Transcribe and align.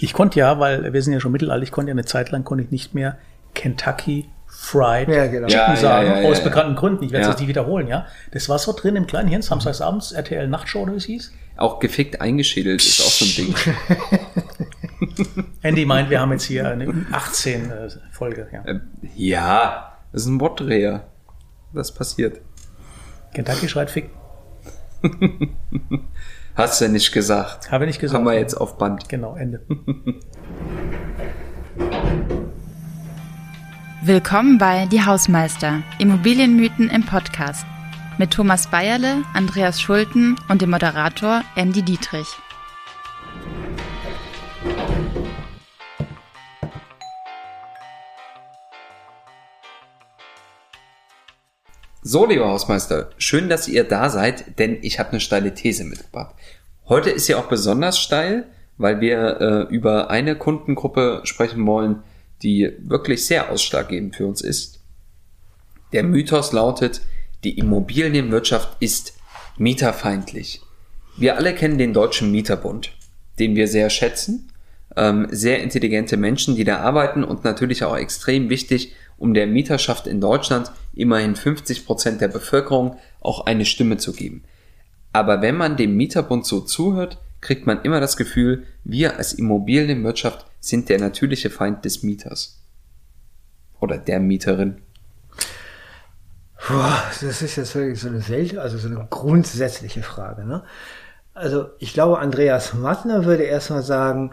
Ich 0.00 0.12
konnte 0.12 0.38
ja, 0.38 0.58
weil 0.60 0.92
wir 0.92 1.02
sind 1.02 1.12
ja 1.12 1.20
schon 1.20 1.32
mittelalter, 1.32 1.62
ich 1.62 1.72
konnte 1.72 1.90
ja 1.90 1.94
eine 1.94 2.04
Zeit 2.04 2.30
lang 2.30 2.44
konnte 2.44 2.64
ich 2.64 2.70
nicht 2.70 2.94
mehr 2.94 3.16
Kentucky 3.54 4.28
Fried 4.46 5.08
Ja, 5.08 5.26
genau. 5.26 5.46
Chicken 5.48 5.74
Ja, 5.74 5.76
sagen, 5.76 6.06
ja, 6.08 6.20
ja, 6.20 6.28
aus 6.28 6.38
ja, 6.38 6.44
bekannten 6.44 6.74
Gründen. 6.76 7.04
Ich 7.04 7.10
werde 7.12 7.22
es 7.22 7.26
Ja. 7.26 7.32
jetzt 7.32 7.40
nicht 7.40 7.48
wiederholen, 7.48 7.86
ja. 7.86 8.06
Das 8.32 8.48
war 8.48 8.58
so 8.58 8.72
drin 8.72 8.96
im 8.96 9.06
kleinen 9.06 9.28
Hirn, 9.28 9.42
samstagsabends, 9.42 10.12
RTL 10.12 10.48
Nachtshow, 10.48 10.80
oder 10.82 10.92
wie 10.92 10.96
es 10.96 11.04
hieß. 11.04 11.32
Auch 11.56 11.78
gefickt 11.80 12.20
eingeschädelt 12.20 12.80
ist 12.80 13.00
auch 13.00 13.10
so 13.10 13.24
ein 13.24 13.34
Ding. 13.34 13.54
Andy 15.62 15.84
meint, 15.84 16.08
wir 16.10 16.20
haben 16.20 16.32
jetzt 16.32 16.44
hier 16.44 16.68
eine 16.68 17.06
18 17.12 17.70
äh, 17.70 17.88
Folge, 18.10 18.48
ja. 18.52 18.62
Ähm, 18.66 18.80
ja, 19.16 19.92
das 20.12 20.22
ist 20.22 20.28
ein 20.28 20.40
Wortdreher. 20.40 21.06
Das 21.74 21.92
passiert. 21.92 22.40
Kentucky 23.34 23.68
schreit 23.68 23.90
Fick, 23.90 24.08
Hast 26.58 26.80
du 26.80 26.88
nicht 26.88 27.12
gesagt. 27.12 27.70
habe 27.70 27.84
ich 27.84 27.90
nicht 27.90 28.00
gesagt. 28.00 28.18
Haben 28.18 28.26
wir 28.26 28.36
jetzt 28.36 28.54
auf 28.54 28.78
Band. 28.78 29.08
Genau, 29.08 29.36
Ende. 29.36 29.64
Willkommen 34.02 34.58
bei 34.58 34.86
Die 34.86 35.04
Hausmeister, 35.04 35.84
Immobilienmythen 36.00 36.90
im 36.90 37.06
Podcast. 37.06 37.64
Mit 38.18 38.32
Thomas 38.32 38.66
Bayerle, 38.66 39.22
Andreas 39.34 39.80
Schulten 39.80 40.34
und 40.48 40.60
dem 40.60 40.70
Moderator 40.70 41.42
Andy 41.54 41.82
Dietrich. 41.82 42.26
So, 52.10 52.24
lieber 52.24 52.48
Hausmeister, 52.48 53.10
schön, 53.18 53.50
dass 53.50 53.68
ihr 53.68 53.84
da 53.84 54.08
seid, 54.08 54.58
denn 54.58 54.78
ich 54.80 54.98
habe 54.98 55.10
eine 55.10 55.20
steile 55.20 55.52
These 55.52 55.84
mitgebracht. 55.84 56.34
Heute 56.88 57.10
ist 57.10 57.26
sie 57.26 57.34
auch 57.34 57.50
besonders 57.50 57.98
steil, 57.98 58.46
weil 58.78 59.02
wir 59.02 59.68
äh, 59.68 59.74
über 59.74 60.08
eine 60.08 60.34
Kundengruppe 60.34 61.20
sprechen 61.24 61.66
wollen, 61.66 62.02
die 62.42 62.72
wirklich 62.78 63.26
sehr 63.26 63.50
ausschlaggebend 63.50 64.16
für 64.16 64.26
uns 64.26 64.40
ist. 64.40 64.80
Der 65.92 66.02
Mythos 66.02 66.52
lautet, 66.52 67.02
die 67.44 67.58
Immobilienwirtschaft 67.58 68.78
ist 68.80 69.12
mieterfeindlich. 69.58 70.62
Wir 71.18 71.36
alle 71.36 71.54
kennen 71.54 71.76
den 71.76 71.92
Deutschen 71.92 72.30
Mieterbund, 72.30 72.90
den 73.38 73.54
wir 73.54 73.68
sehr 73.68 73.90
schätzen. 73.90 74.50
Ähm, 74.96 75.26
sehr 75.30 75.62
intelligente 75.62 76.16
Menschen, 76.16 76.56
die 76.56 76.64
da 76.64 76.78
arbeiten 76.78 77.22
und 77.22 77.44
natürlich 77.44 77.84
auch 77.84 77.98
extrem 77.98 78.48
wichtig, 78.48 78.94
um 79.18 79.34
der 79.34 79.46
Mieterschaft 79.46 80.06
in 80.06 80.22
Deutschland 80.22 80.72
immerhin 80.98 81.36
50 81.36 81.86
Prozent 81.86 82.20
der 82.20 82.28
Bevölkerung 82.28 82.96
auch 83.20 83.46
eine 83.46 83.64
Stimme 83.64 83.96
zu 83.96 84.12
geben. 84.12 84.44
Aber 85.12 85.42
wenn 85.42 85.56
man 85.56 85.76
dem 85.76 85.96
Mieterbund 85.96 86.46
so 86.46 86.60
zuhört, 86.60 87.18
kriegt 87.40 87.66
man 87.66 87.82
immer 87.82 88.00
das 88.00 88.16
Gefühl, 88.16 88.64
wir 88.84 89.16
als 89.16 89.32
Immobilienwirtschaft 89.32 90.46
sind 90.60 90.88
der 90.88 90.98
natürliche 90.98 91.50
Feind 91.50 91.84
des 91.84 92.02
Mieters. 92.02 92.60
Oder 93.80 93.96
der 93.98 94.18
Mieterin. 94.18 94.78
Boah, 96.66 97.02
das 97.20 97.42
ist 97.42 97.56
jetzt 97.56 97.74
wirklich 97.74 98.00
so 98.00 98.08
eine 98.08 98.28
Welt, 98.28 98.58
also 98.58 98.76
so 98.76 98.88
eine 98.88 99.06
grundsätzliche 99.08 100.02
Frage. 100.02 100.44
Ne? 100.44 100.64
Also 101.32 101.66
ich 101.78 101.92
glaube, 101.92 102.18
Andreas 102.18 102.74
Mattner 102.74 103.24
würde 103.24 103.44
erstmal 103.44 103.82
sagen, 103.82 104.32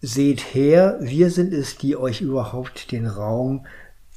seht 0.00 0.54
her, 0.54 0.96
wir 1.00 1.30
sind 1.30 1.52
es, 1.52 1.76
die 1.76 1.96
euch 1.96 2.20
überhaupt 2.20 2.92
den 2.92 3.06
Raum, 3.06 3.66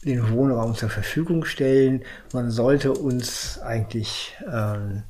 den 0.03 0.31
Wohnraum 0.31 0.75
zur 0.75 0.89
Verfügung 0.89 1.45
stellen. 1.45 2.03
Man 2.33 2.51
sollte 2.51 2.93
uns 2.93 3.59
eigentlich 3.61 4.35
ähm, 4.51 5.03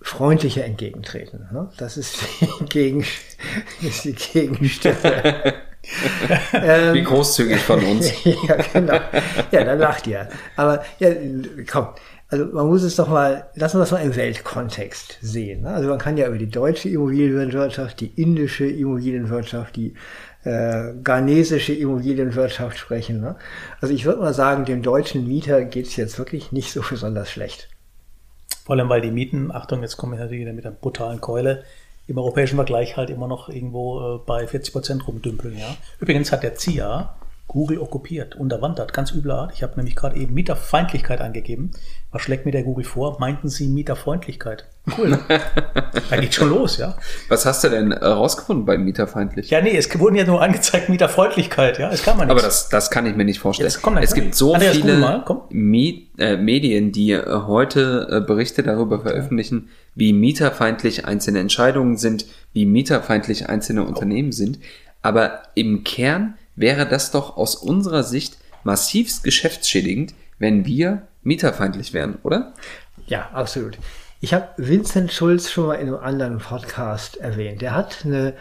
freundlicher 0.00 0.64
entgegentreten. 0.64 1.48
Ne? 1.52 1.70
Das 1.78 1.96
ist 1.96 2.18
die, 2.40 2.64
Gegen, 2.68 3.04
ist 3.82 4.04
die 4.04 4.14
Gegenstimme. 4.14 5.54
Wie 6.92 7.02
großzügig 7.02 7.60
von 7.60 7.82
uns. 7.84 8.10
ja, 8.24 8.56
genau. 8.72 9.00
Ja, 9.50 9.64
da 9.64 9.74
lacht 9.74 10.06
ihr. 10.06 10.28
Aber 10.56 10.84
ja, 10.98 11.10
komm. 11.70 11.88
Also 12.28 12.46
man 12.46 12.66
muss 12.66 12.82
es 12.82 12.96
doch 12.96 13.08
mal, 13.08 13.48
lassen 13.54 13.76
wir 13.76 13.80
das 13.80 13.92
mal 13.92 14.02
im 14.02 14.16
Weltkontext 14.16 15.18
sehen. 15.20 15.62
Ne? 15.62 15.68
Also 15.68 15.88
man 15.88 15.98
kann 15.98 16.16
ja 16.16 16.26
über 16.26 16.38
die 16.38 16.48
deutsche 16.48 16.88
Immobilienwirtschaft, 16.88 18.00
die 18.00 18.20
indische 18.20 18.66
Immobilienwirtschaft, 18.66 19.76
die 19.76 19.94
äh, 20.44 20.92
ghanesische 21.02 21.72
Immobilienwirtschaft 21.72 22.78
sprechen. 22.78 23.20
Ne? 23.20 23.36
Also 23.80 23.94
ich 23.94 24.04
würde 24.04 24.20
mal 24.20 24.34
sagen, 24.34 24.64
dem 24.64 24.82
deutschen 24.82 25.26
Mieter 25.26 25.64
geht's 25.64 25.96
jetzt 25.96 26.18
wirklich 26.18 26.52
nicht 26.52 26.72
so 26.72 26.82
besonders 26.88 27.30
schlecht. 27.30 27.68
Vor 28.64 28.76
allem, 28.76 28.88
weil 28.88 29.00
die 29.00 29.10
Mieten, 29.10 29.50
Achtung, 29.52 29.82
jetzt 29.82 29.96
komme 29.96 30.14
ich 30.14 30.20
natürlich 30.20 30.42
wieder 30.42 30.52
mit 30.52 30.64
einer 30.64 30.74
brutalen 30.74 31.20
Keule, 31.20 31.64
im 32.06 32.18
europäischen 32.18 32.56
Vergleich 32.56 32.96
halt 32.96 33.10
immer 33.10 33.28
noch 33.28 33.48
irgendwo 33.48 34.16
äh, 34.16 34.18
bei 34.26 34.46
40 34.46 34.72
Prozent 34.72 35.08
rumdümpeln. 35.08 35.58
Ja. 35.58 35.76
Übrigens 36.00 36.32
hat 36.32 36.42
der 36.42 36.54
CIA 36.54 37.14
Google 37.46 37.78
okkupiert, 37.78 38.34
unterwandert, 38.34 38.92
ganz 38.92 39.12
üble 39.12 39.30
Art. 39.30 39.52
Ich 39.54 39.62
habe 39.62 39.76
nämlich 39.76 39.94
gerade 39.94 40.16
eben 40.16 40.34
Mieterfeindlichkeit 40.34 41.20
angegeben. 41.20 41.72
Was 42.10 42.22
schlägt 42.22 42.46
mir 42.46 42.52
der 42.52 42.62
Google 42.62 42.84
vor? 42.84 43.18
Meinten 43.20 43.48
Sie 43.48 43.68
Mieterfreundlichkeit? 43.68 44.66
Cool. 44.96 45.18
Da 46.10 46.16
geht 46.16 46.34
schon 46.34 46.50
los, 46.50 46.76
ja. 46.76 46.96
Was 47.28 47.46
hast 47.46 47.64
du 47.64 47.68
denn 47.68 47.92
äh, 47.92 48.04
rausgefunden 48.04 48.66
bei 48.66 48.76
Mieterfeindlich? 48.76 49.48
Ja, 49.50 49.60
nee, 49.60 49.76
es 49.76 49.98
wurden 49.98 50.16
ja 50.16 50.24
nur 50.24 50.42
angezeigt 50.42 50.88
Mieterfreundlichkeit, 50.88 51.78
ja. 51.78 51.90
Es 51.90 52.02
kann 52.02 52.16
man 52.16 52.26
nicht. 52.26 52.32
Aber 52.32 52.42
das, 52.42 52.68
das 52.68 52.90
kann 52.90 53.06
ich 53.06 53.16
mir 53.16 53.24
nicht 53.24 53.38
vorstellen. 53.38 53.68
Jetzt 53.68 53.80
komm, 53.80 53.96
es 53.98 54.14
gibt 54.14 54.34
so 54.34 54.54
Andreas, 54.54 54.76
viele 54.76 54.98
mal. 54.98 55.24
Miet, 55.50 56.08
äh, 56.18 56.36
Medien, 56.36 56.92
die 56.92 57.12
äh, 57.12 57.24
heute 57.46 58.08
äh, 58.10 58.20
Berichte 58.20 58.62
darüber 58.62 59.00
veröffentlichen, 59.00 59.68
wie 59.94 60.12
mieterfeindlich 60.12 61.06
einzelne 61.06 61.38
Entscheidungen 61.38 61.96
sind, 61.96 62.26
wie 62.52 62.66
mieterfeindlich 62.66 63.48
einzelne 63.48 63.84
Unternehmen 63.84 64.32
sind. 64.32 64.58
Aber 65.02 65.42
im 65.54 65.84
Kern 65.84 66.34
wäre 66.56 66.86
das 66.86 67.10
doch 67.10 67.36
aus 67.36 67.56
unserer 67.56 68.02
Sicht 68.02 68.38
massivst 68.62 69.24
geschäftsschädigend, 69.24 70.14
wenn 70.38 70.64
wir 70.64 71.06
mieterfeindlich 71.22 71.92
wären, 71.92 72.18
oder? 72.22 72.54
Ja, 73.06 73.30
absolut. 73.32 73.78
Ich 74.20 74.32
habe 74.32 74.48
Vincent 74.56 75.12
Schulz 75.12 75.50
schon 75.50 75.66
mal 75.66 75.74
in 75.74 75.88
einem 75.88 75.98
anderen 75.98 76.38
Podcast 76.38 77.18
erwähnt. 77.18 77.60
Der 77.60 77.74
hat 77.74 78.04
eine 78.04 78.34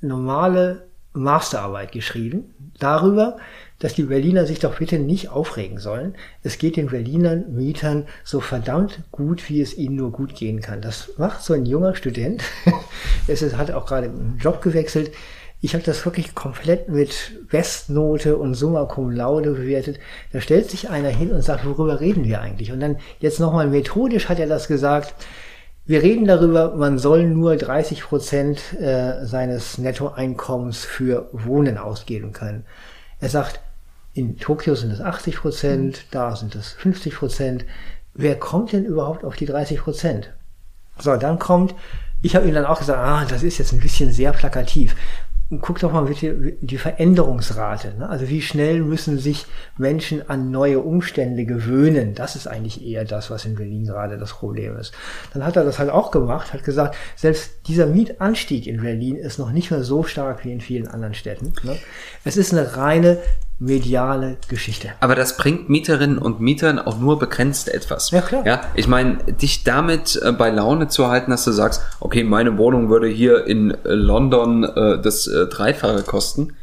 normale 0.00 0.88
Masterarbeit 1.12 1.92
geschrieben 1.92 2.54
darüber, 2.78 3.38
dass 3.78 3.94
die 3.94 4.04
Berliner 4.04 4.46
sich 4.46 4.58
doch 4.58 4.78
bitte 4.78 4.98
nicht 4.98 5.28
aufregen 5.28 5.78
sollen. 5.78 6.14
Es 6.42 6.58
geht 6.58 6.76
den 6.76 6.88
Berlinern 6.88 7.54
Mietern 7.54 8.06
so 8.24 8.40
verdammt 8.40 9.00
gut, 9.10 9.48
wie 9.48 9.60
es 9.60 9.76
ihnen 9.76 9.96
nur 9.96 10.12
gut 10.12 10.34
gehen 10.34 10.60
kann. 10.60 10.82
Das 10.82 11.10
macht 11.16 11.42
so 11.42 11.54
ein 11.54 11.66
junger 11.66 11.94
Student. 11.94 12.42
es 13.26 13.42
hat 13.54 13.70
auch 13.70 13.86
gerade 13.86 14.08
einen 14.08 14.38
Job 14.40 14.62
gewechselt. 14.62 15.12
Ich 15.62 15.74
habe 15.74 15.84
das 15.84 16.04
wirklich 16.06 16.34
komplett 16.34 16.88
mit 16.88 17.46
Bestnote 17.50 18.36
und 18.36 18.54
Summa 18.54 18.84
Cum 18.86 19.10
Laude 19.10 19.52
bewertet. 19.52 19.98
Da 20.32 20.40
stellt 20.40 20.70
sich 20.70 20.88
einer 20.88 21.10
hin 21.10 21.30
und 21.32 21.42
sagt, 21.42 21.66
worüber 21.66 22.00
reden 22.00 22.24
wir 22.24 22.40
eigentlich? 22.40 22.72
Und 22.72 22.80
dann 22.80 22.96
jetzt 23.18 23.40
nochmal 23.40 23.66
methodisch 23.66 24.28
hat 24.30 24.38
er 24.38 24.46
das 24.46 24.68
gesagt. 24.68 25.14
Wir 25.84 26.02
reden 26.02 26.24
darüber, 26.24 26.76
man 26.76 26.98
soll 26.98 27.24
nur 27.24 27.56
30 27.56 28.04
Prozent 28.04 28.60
äh, 28.80 29.26
seines 29.26 29.76
Nettoeinkommens 29.76 30.84
für 30.84 31.28
Wohnen 31.32 31.76
ausgeben 31.76 32.32
können. 32.32 32.64
Er 33.18 33.28
sagt, 33.28 33.60
in 34.14 34.38
Tokio 34.38 34.74
sind 34.74 34.92
es 34.92 35.00
80 35.00 35.36
Prozent, 35.36 36.06
da 36.10 36.36
sind 36.36 36.54
es 36.54 36.72
50 36.72 37.14
Prozent. 37.16 37.64
Wer 38.14 38.38
kommt 38.38 38.72
denn 38.72 38.84
überhaupt 38.84 39.24
auf 39.24 39.36
die 39.36 39.46
30 39.46 39.80
Prozent? 39.80 40.32
So, 40.98 41.16
dann 41.16 41.38
kommt, 41.38 41.74
ich 42.22 42.34
habe 42.34 42.46
ihm 42.46 42.54
dann 42.54 42.66
auch 42.66 42.78
gesagt, 42.78 42.98
ah, 42.98 43.24
das 43.28 43.42
ist 43.42 43.58
jetzt 43.58 43.72
ein 43.72 43.80
bisschen 43.80 44.10
sehr 44.10 44.32
plakativ. 44.32 44.96
Guck 45.60 45.80
doch 45.80 45.90
mal 45.90 46.04
bitte 46.04 46.52
die 46.60 46.78
Veränderungsrate. 46.78 47.94
Ne? 47.98 48.08
Also 48.08 48.28
wie 48.28 48.40
schnell 48.40 48.82
müssen 48.82 49.18
sich 49.18 49.46
Menschen 49.76 50.30
an 50.30 50.52
neue 50.52 50.78
Umstände 50.78 51.44
gewöhnen? 51.44 52.14
Das 52.14 52.36
ist 52.36 52.46
eigentlich 52.46 52.86
eher 52.86 53.04
das, 53.04 53.30
was 53.30 53.44
in 53.44 53.56
Berlin 53.56 53.84
gerade 53.84 54.16
das 54.16 54.32
Problem 54.32 54.76
ist. 54.76 54.92
Dann 55.32 55.44
hat 55.44 55.56
er 55.56 55.64
das 55.64 55.80
halt 55.80 55.90
auch 55.90 56.12
gemacht, 56.12 56.52
hat 56.52 56.62
gesagt, 56.62 56.94
selbst 57.16 57.66
dieser 57.66 57.86
Mietanstieg 57.86 58.68
in 58.68 58.80
Berlin 58.80 59.16
ist 59.16 59.40
noch 59.40 59.50
nicht 59.50 59.72
mehr 59.72 59.82
so 59.82 60.04
stark 60.04 60.44
wie 60.44 60.52
in 60.52 60.60
vielen 60.60 60.86
anderen 60.86 61.14
Städten. 61.14 61.52
Ne? 61.64 61.76
Es 62.24 62.36
ist 62.36 62.52
eine 62.52 62.76
reine 62.76 63.18
mediale 63.60 64.38
Geschichte. 64.48 64.88
Aber 65.00 65.14
das 65.14 65.36
bringt 65.36 65.68
Mieterinnen 65.68 66.18
und 66.18 66.40
Mietern 66.40 66.78
auch 66.78 66.98
nur 66.98 67.18
begrenzt 67.18 67.68
etwas. 67.68 68.10
Ja, 68.10 68.22
klar. 68.22 68.44
Ja, 68.46 68.62
ich 68.74 68.88
meine, 68.88 69.18
dich 69.24 69.64
damit 69.64 70.20
äh, 70.22 70.32
bei 70.32 70.48
Laune 70.48 70.88
zu 70.88 71.08
halten, 71.08 71.30
dass 71.30 71.44
du 71.44 71.52
sagst, 71.52 71.82
okay, 72.00 72.24
meine 72.24 72.56
Wohnung 72.56 72.88
würde 72.88 73.06
hier 73.06 73.46
in 73.46 73.70
äh, 73.70 73.76
London 73.84 74.64
äh, 74.64 75.00
das 75.02 75.26
äh, 75.26 75.46
Dreifache 75.46 76.02
kosten, 76.02 76.54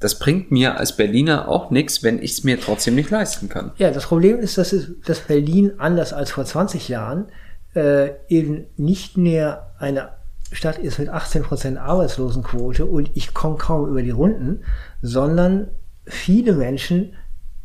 das 0.00 0.18
bringt 0.18 0.50
mir 0.50 0.78
als 0.78 0.96
Berliner 0.96 1.46
auch 1.46 1.70
nichts, 1.70 2.02
wenn 2.02 2.22
ich 2.22 2.32
es 2.32 2.44
mir 2.44 2.58
trotzdem 2.58 2.94
nicht 2.94 3.10
leisten 3.10 3.50
kann. 3.50 3.72
Ja, 3.76 3.90
das 3.90 4.06
Problem 4.06 4.38
ist, 4.38 4.56
dass, 4.56 4.72
es, 4.72 4.88
dass 5.04 5.20
Berlin 5.20 5.72
anders 5.76 6.14
als 6.14 6.30
vor 6.30 6.46
20 6.46 6.88
Jahren 6.88 7.26
äh, 7.74 8.12
eben 8.28 8.64
nicht 8.78 9.18
mehr 9.18 9.74
eine 9.78 10.08
Stadt 10.52 10.78
ist 10.78 10.98
mit 10.98 11.10
18% 11.10 11.76
Arbeitslosenquote 11.76 12.86
und 12.86 13.10
ich 13.14 13.34
komme 13.34 13.58
kaum 13.58 13.90
über 13.90 14.02
die 14.02 14.10
Runden, 14.10 14.64
sondern 15.02 15.68
viele 16.10 16.52
Menschen 16.52 17.14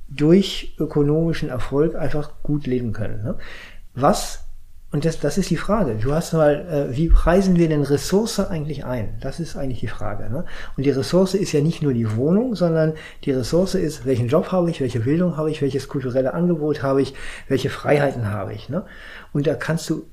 durch 0.08 0.76
ökonomischen 0.80 1.50
Erfolg 1.50 1.96
einfach 1.96 2.32
gut 2.44 2.68
leben 2.68 2.94
können. 2.94 3.24
Ne? 3.24 3.36
Was, 3.96 4.46
Und 4.92 5.04
das, 5.04 5.20
das 5.20 5.38
ist 5.38 5.50
die 5.50 5.58
Frage. 5.58 5.96
Du 5.96 6.14
hast 6.14 6.34
mal, 6.34 6.90
äh, 6.92 6.96
wie 6.96 7.10
preisen 7.10 7.58
wir 7.58 7.68
denn 7.68 7.82
Ressource 7.82 8.40
eigentlich 8.40 8.86
ein? 8.86 9.18
Das 9.20 9.40
ist 9.40 9.58
eigentlich 9.58 9.80
die 9.80 9.88
Frage. 9.88 10.30
Ne? 10.30 10.46
Und 10.78 10.86
die 10.86 10.92
Ressource 10.92 11.34
ist 11.34 11.52
ja 11.52 11.62
nicht 11.62 11.82
nur 11.82 11.94
die 11.94 12.16
Wohnung, 12.16 12.56
sondern 12.56 12.94
die 13.24 13.32
Ressource 13.32 13.76
ist, 13.76 14.06
welchen 14.06 14.28
Job 14.28 14.52
habe 14.52 14.70
ich, 14.70 14.80
welche 14.80 15.02
Bildung 15.02 15.38
habe 15.38 15.52
ich, 15.52 15.62
welches 15.62 15.88
kulturelle 15.88 16.34
Angebot 16.34 16.84
habe 16.84 17.02
ich, 17.02 17.14
welche 17.48 17.70
Freiheiten 17.70 18.30
habe 18.32 18.54
ich. 18.54 18.70
Ne? 18.70 18.86
Und 19.34 19.48
da 19.48 19.56
kannst 19.56 19.90
du 19.90 20.06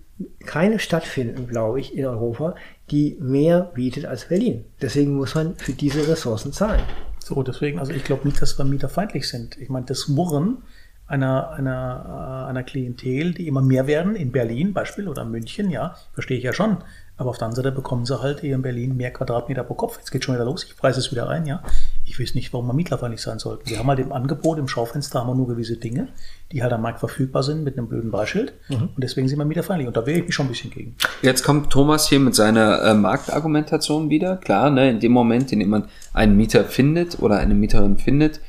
keine 0.47 0.79
Stadt 0.79 1.05
finden, 1.05 1.47
glaube 1.49 1.81
ich, 1.81 1.97
in 1.97 2.07
Europa, 2.07 2.55
die 2.91 3.17
mehr 3.21 3.71
bietet 3.75 4.07
als 4.07 4.27
Berlin. 4.27 4.65
Deswegen 4.81 5.15
muss 5.15 5.35
man 5.35 5.55
für 5.57 5.73
diese 5.73 6.07
Ressourcen 6.09 6.53
zahlen. 6.53 6.83
So, 7.27 7.43
deswegen, 7.43 7.79
also 7.79 7.93
ich 7.93 8.05
glaube 8.05 8.27
nicht, 8.27 8.41
dass 8.41 8.59
wir 8.59 8.65
mieterfeindlich 8.65 9.29
sind. 9.29 9.57
Ich 9.59 9.69
meine, 9.69 9.87
das 9.87 10.09
Murren 10.09 10.59
einer, 11.07 11.51
einer, 11.51 12.47
äh, 12.47 12.51
einer 12.51 12.63
Klientel, 12.63 13.35
die 13.35 13.47
immer 13.47 13.61
mehr 13.61 13.87
werden, 13.87 14.17
in 14.17 14.33
Berlin 14.33 14.73
Beispiel 14.73 15.09
oder 15.09 15.25
München, 15.25 15.71
ja, 15.71 15.97
verstehe 16.15 16.39
ich 16.39 16.45
ja 16.45 16.53
schon. 16.53 16.79
Aber 17.17 17.31
auf 17.31 17.39
der 17.39 17.47
anderen 17.49 17.65
Seite 17.65 17.75
bekommen 17.75 18.07
sie 18.07 18.21
halt 18.21 18.41
hier 18.41 18.55
in 18.55 18.63
Berlin 18.63 18.97
mehr 18.97 19.13
Quadratmeter 19.13 19.63
pro 19.63 19.75
Kopf. 19.75 19.99
Jetzt 19.99 20.11
geht 20.11 20.25
schon 20.25 20.35
wieder 20.35 20.45
los, 20.45 20.65
ich 20.65 20.77
preise 20.77 21.01
es 21.01 21.13
wieder 21.13 21.29
ein, 21.29 21.47
ja. 21.47 21.63
Ich 22.05 22.19
weiß 22.19 22.35
nicht, 22.35 22.53
warum 22.53 22.67
wir 22.67 22.75
mietlerfeindlich 22.75 23.23
sein 23.23 23.39
sollten. 23.39 23.71
Wir 23.71 23.79
haben 23.79 23.87
halt 23.87 24.01
im 24.01 24.13
Angebot, 24.13 24.59
im 24.59 24.69
Schaufenster 24.69 25.21
haben 25.21 25.29
wir 25.29 25.35
nur 25.35 25.47
gewisse 25.47 25.77
Dinge, 25.77 26.09
die 26.51 26.63
halt 26.63 26.73
am 26.73 26.83
Markt 26.83 27.01
verfügbar 27.01 27.43
sind 27.43 27.65
mit 27.65 27.79
einem 27.79 27.89
blöden 27.89 28.11
Preisschild. 28.11 28.55
Mhm. 28.69 28.91
Und 28.95 28.99
deswegen 28.99 29.29
sind 29.29 29.39
wir 29.39 29.45
mieterfeindlich. 29.45 29.87
Und 29.87 29.97
da 29.97 30.05
wehre 30.05 30.19
ich 30.19 30.27
mich 30.27 30.35
schon 30.35 30.47
ein 30.47 30.51
bisschen 30.51 30.71
gegen. 30.71 30.97
Jetzt 31.23 31.43
kommt 31.45 31.71
Thomas 31.71 32.09
hier 32.09 32.21
mit 32.21 32.35
seiner 32.35 32.83
äh, 32.83 32.95
Marktargumentation 32.95 34.11
wieder. 34.11 34.37
Klar, 34.37 34.71
ne, 34.71 34.91
in 34.91 35.01
dem 35.01 35.13
Moment, 35.13 35.53
in 35.53 35.61
dem 35.61 35.71
man 35.71 35.89
einen 36.13 36.37
Mieter 36.37 36.65
findet 36.65 37.21
oder 37.21 37.39
eine 37.39 37.55
Mieterin 37.55 37.97
findet, 37.99 38.41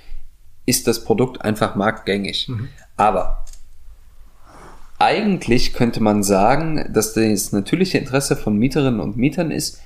ist 0.66 0.88
das 0.88 1.04
Produkt 1.04 1.42
einfach 1.42 1.76
marktgängig. 1.76 2.50
Mhm. 2.50 2.70
Aber 2.98 3.46
eigentlich 5.00 5.74
könnte 5.74 6.02
man 6.02 6.24
sagen, 6.24 6.92
dass 6.94 7.14
das 7.14 7.52
natürliche 7.52 7.98
Interesse 7.98 8.36
von 8.36 8.58
Mieterinnen 8.58 9.00
und 9.00 9.18
Mietern 9.18 9.52
ist, 9.52 9.82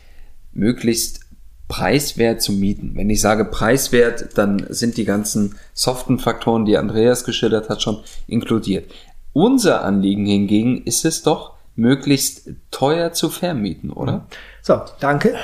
möglichst 0.53 1.26
preiswert 1.67 2.41
zu 2.41 2.53
mieten. 2.53 2.93
Wenn 2.95 3.09
ich 3.09 3.21
sage 3.21 3.45
preiswert, 3.45 4.37
dann 4.37 4.65
sind 4.69 4.97
die 4.97 5.05
ganzen 5.05 5.55
soften 5.73 6.19
Faktoren, 6.19 6.65
die 6.65 6.77
Andreas 6.77 7.23
geschildert 7.23 7.69
hat, 7.69 7.81
schon 7.81 7.99
inkludiert. 8.27 8.91
Unser 9.33 9.83
Anliegen 9.83 10.25
hingegen 10.25 10.83
ist 10.83 11.05
es 11.05 11.23
doch, 11.23 11.53
möglichst 11.75 12.49
teuer 12.71 13.13
zu 13.13 13.29
vermieten, 13.29 13.91
oder? 13.91 14.25
So, 14.61 14.81
danke. 14.99 15.35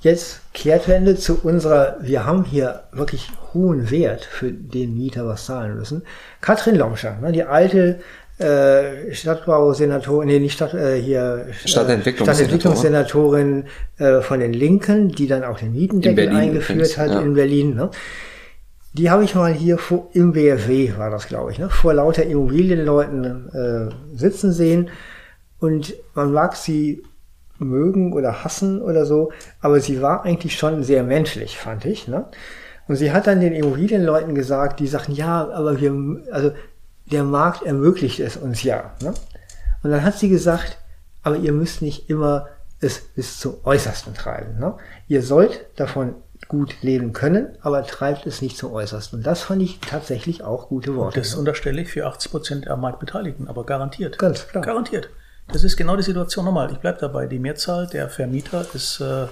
Jetzt 0.00 0.40
Kehrtwende 0.52 1.16
zu 1.16 1.40
unserer, 1.42 1.96
wir 2.00 2.24
haben 2.24 2.44
hier 2.44 2.84
wirklich 2.92 3.28
hohen 3.54 3.90
Wert 3.90 4.24
für 4.24 4.52
den 4.52 4.96
Mieter 4.96 5.26
was 5.26 5.46
zahlen 5.46 5.76
müssen. 5.76 6.02
Katrin 6.40 6.76
Lomscher, 6.76 7.18
ne, 7.20 7.32
die 7.32 7.44
alte 7.44 8.00
äh, 8.42 9.14
Stadtbausenatorin, 9.14 10.28
nee, 10.28 10.38
nicht 10.38 10.54
Stadt, 10.54 10.74
äh, 10.74 11.00
hier 11.00 11.46
äh, 11.48 11.68
Stadtentwicklungssenatorin, 11.68 13.64
äh, 13.98 14.20
von 14.20 14.40
den 14.40 14.52
Linken, 14.52 15.08
die 15.08 15.26
dann 15.26 15.44
auch 15.44 15.58
den 15.58 15.72
Mietendeckel 15.72 16.28
eingeführt 16.28 16.98
hat 16.98 17.10
ja. 17.10 17.20
in 17.20 17.34
Berlin. 17.34 17.74
Ne? 17.74 17.90
Die 18.94 19.10
habe 19.10 19.24
ich 19.24 19.34
mal 19.34 19.52
hier 19.52 19.78
vor, 19.78 20.10
im 20.12 20.32
BFW, 20.32 20.92
war 20.98 21.10
das 21.10 21.28
glaube 21.28 21.52
ich, 21.52 21.58
ne, 21.58 21.70
vor 21.70 21.94
lauter 21.94 22.24
Immobilienleuten 22.24 23.48
äh, 23.54 23.88
sitzen 24.16 24.52
sehen. 24.52 24.90
Und 25.58 25.94
man 26.14 26.32
mag 26.32 26.56
sie 26.56 27.02
mögen 27.58 28.12
oder 28.12 28.44
hassen 28.44 28.82
oder 28.82 29.06
so, 29.06 29.32
aber 29.60 29.80
sie 29.80 30.02
war 30.02 30.24
eigentlich 30.24 30.56
schon 30.58 30.82
sehr 30.82 31.04
menschlich, 31.04 31.56
fand 31.56 31.84
ich. 31.84 32.08
Ne? 32.08 32.26
Und 32.88 32.96
sie 32.96 33.12
hat 33.12 33.26
dann 33.26 33.40
den 33.40 33.52
Immobilienleuten 33.52 34.34
gesagt, 34.34 34.80
die 34.80 34.86
sagten, 34.86 35.12
ja, 35.12 35.48
aber 35.50 35.80
wir, 35.80 35.94
also 36.32 36.52
der 37.12 37.24
Markt 37.24 37.62
ermöglicht 37.62 38.20
es 38.20 38.36
uns 38.36 38.62
ja. 38.62 38.92
Ne? 39.00 39.14
Und 39.82 39.90
dann 39.90 40.02
hat 40.02 40.18
sie 40.18 40.28
gesagt, 40.28 40.78
aber 41.22 41.36
ihr 41.36 41.52
müsst 41.52 41.82
nicht 41.82 42.08
immer 42.10 42.48
es 42.80 43.00
bis 43.00 43.38
zum 43.38 43.56
Äußersten 43.64 44.14
treiben. 44.14 44.58
Ne? 44.58 44.74
Ihr 45.06 45.22
sollt 45.22 45.66
davon 45.76 46.16
gut 46.48 46.82
leben 46.82 47.12
können, 47.12 47.56
aber 47.60 47.84
treibt 47.84 48.26
es 48.26 48.42
nicht 48.42 48.56
zum 48.56 48.72
Äußersten. 48.72 49.20
Und 49.20 49.26
das 49.26 49.42
fand 49.42 49.62
ich 49.62 49.78
tatsächlich 49.78 50.42
auch 50.42 50.68
gute 50.68 50.96
Worte. 50.96 51.20
Das 51.20 51.34
ne? 51.34 51.38
unterstelle 51.38 51.82
ich 51.82 51.88
für 51.88 52.06
80 52.06 52.30
Prozent 52.30 52.64
der 52.66 52.76
Marktbeteiligten, 52.76 53.48
aber 53.48 53.64
garantiert. 53.64 54.18
Ganz 54.18 54.48
klar. 54.48 54.64
Garantiert. 54.64 55.10
Das 55.52 55.64
ist 55.64 55.76
genau 55.76 55.96
die 55.96 56.02
Situation 56.02 56.44
nochmal. 56.44 56.72
Ich 56.72 56.78
bleibe 56.78 56.98
dabei. 57.00 57.26
Die 57.26 57.38
Mehrzahl 57.38 57.86
der 57.86 58.08
Vermieter 58.08 58.66
ist 58.74 59.00
äh, 59.00 59.26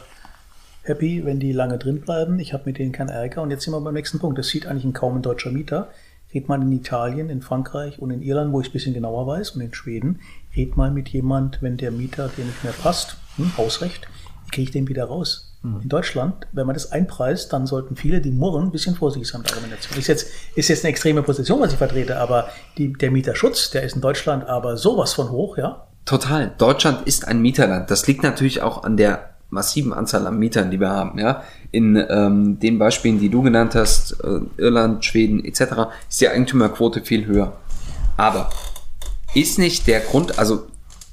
happy, 0.83 1.25
wenn 1.25 1.41
die 1.41 1.53
lange 1.53 1.79
drin 1.79 2.01
bleiben. 2.01 2.39
Ich 2.39 2.53
habe 2.53 2.65
mit 2.67 2.79
denen 2.79 2.93
keinen 2.93 3.09
Ärger. 3.09 3.43
Und 3.43 3.51
jetzt 3.51 3.65
sind 3.65 3.73
wir 3.73 3.81
beim 3.81 3.95
nächsten 3.95 4.19
Punkt. 4.19 4.39
Das 4.39 4.49
sieht 4.49 4.67
eigentlich 4.67 4.85
ein 4.85 4.93
kaum 4.93 5.17
ein 5.17 5.23
deutscher 5.23 5.51
Mieter. 5.51 5.89
Red 6.35 6.49
mal 6.49 6.61
in 6.63 6.73
Italien, 6.73 7.29
in 7.29 7.43
Frankreich 7.43 7.99
und 7.99 8.11
in 8.11 8.23
Irland, 8.23 8.53
wo 8.53 8.61
ich 8.61 8.67
es 8.67 8.71
ein 8.71 8.75
bisschen 8.75 8.95
genauer 8.95 9.27
weiß, 9.27 9.51
und 9.51 9.61
in 9.61 9.75
Schweden. 9.75 10.21
Red 10.57 10.77
mal 10.77 10.91
mit 10.91 11.09
jemand, 11.09 11.63
wenn 11.63 11.77
der 11.77 11.91
Mieter 11.91 12.29
dir 12.29 12.45
nicht 12.45 12.63
mehr 12.63 12.73
passt, 12.73 13.17
hm, 13.37 13.57
Hausrecht, 13.57 14.09
kriege 14.51 14.65
ich 14.65 14.71
den 14.71 14.89
wieder 14.89 15.05
raus? 15.05 15.51
Mhm. 15.63 15.81
In 15.83 15.89
Deutschland, 15.89 16.47
wenn 16.53 16.67
man 16.67 16.75
das 16.75 16.93
einpreist, 16.93 17.53
dann 17.53 17.67
sollten 17.67 17.97
viele, 17.97 18.21
die 18.21 18.31
murren, 18.31 18.67
ein 18.67 18.73
bisschen 18.73 18.95
vorsichtig 18.95 19.29
sein 19.29 19.43
mit 19.43 19.53
Argumentation. 19.53 19.99
Ist 19.99 20.07
jetzt, 20.07 20.29
ist 20.55 20.69
jetzt 20.69 20.85
eine 20.85 20.91
extreme 20.91 21.23
Position, 21.23 21.61
was 21.61 21.73
ich 21.73 21.79
vertrete, 21.79 22.19
aber 22.19 22.49
die, 22.79 22.93
der 22.93 23.11
Mieterschutz, 23.11 23.71
der 23.71 23.83
ist 23.83 23.95
in 23.95 24.01
Deutschland 24.01 24.45
aber 24.47 24.77
sowas 24.77 25.13
von 25.13 25.31
hoch, 25.31 25.59
ja. 25.59 25.87
Total. 26.05 26.53
Deutschland 26.57 27.07
ist 27.07 27.29
ein 27.29 27.41
Mieterland. 27.41 27.91
Das 27.91 28.07
liegt 28.07 28.23
natürlich 28.23 28.63
auch 28.63 28.85
an 28.85 28.97
der 28.97 29.31
massiven 29.51 29.93
Anzahl 29.93 30.27
an 30.27 30.39
Mietern, 30.39 30.71
die 30.71 30.81
wir 30.81 30.89
haben. 30.89 31.19
Ja? 31.19 31.43
In 31.73 31.97
ähm, 32.09 32.59
den 32.59 32.79
Beispielen, 32.79 33.21
die 33.21 33.29
du 33.29 33.43
genannt 33.43 33.75
hast, 33.75 34.17
äh, 34.25 34.41
Irland, 34.57 35.05
Schweden 35.05 35.45
etc., 35.45 35.63
ist 36.09 36.21
die 36.21 36.29
Eigentümerquote 36.29 37.03
viel 37.03 37.27
höher. 37.27 37.57
Aber 38.17 38.51
ist 39.35 39.59
nicht 39.59 39.87
der 39.87 40.01
Grund, 40.01 40.39
also 40.39 40.67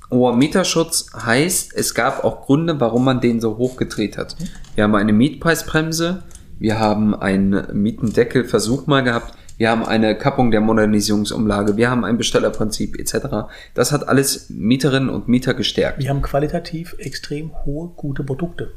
hoher 0.10 0.36
Mieterschutz 0.36 1.12
heißt, 1.14 1.74
es 1.76 1.94
gab 1.94 2.24
auch 2.24 2.46
Gründe, 2.46 2.80
warum 2.80 3.06
man 3.06 3.22
den 3.22 3.40
so 3.40 3.58
hochgedreht 3.58 4.18
hat. 4.18 4.36
Wir 4.76 4.84
haben 4.84 4.96
eine 4.96 5.14
Mietpreisbremse, 5.14 6.24
wir 6.60 6.80
haben 6.80 7.14
einen 7.14 7.68
Mietendeckelversuch 7.74 8.88
mal 8.88 9.02
gehabt, 9.02 9.34
wir 9.58 9.70
haben 9.70 9.86
eine 9.86 10.18
Kappung 10.18 10.52
der 10.52 10.62
Modernisierungsumlage, 10.62 11.78
wir 11.78 11.90
haben 11.90 12.06
ein 12.06 12.18
Bestellerprinzip 12.18 12.98
etc. 13.00 13.50
Das 13.74 13.92
hat 13.92 14.08
alles 14.08 14.50
Mieterinnen 14.50 15.10
und 15.10 15.28
Mieter 15.28 15.54
gestärkt. 15.54 16.00
Wir 16.00 16.10
haben 16.10 16.22
qualitativ 16.22 16.96
extrem 17.00 17.52
hohe, 17.66 17.90
gute 17.96 18.24
Produkte 18.24 18.72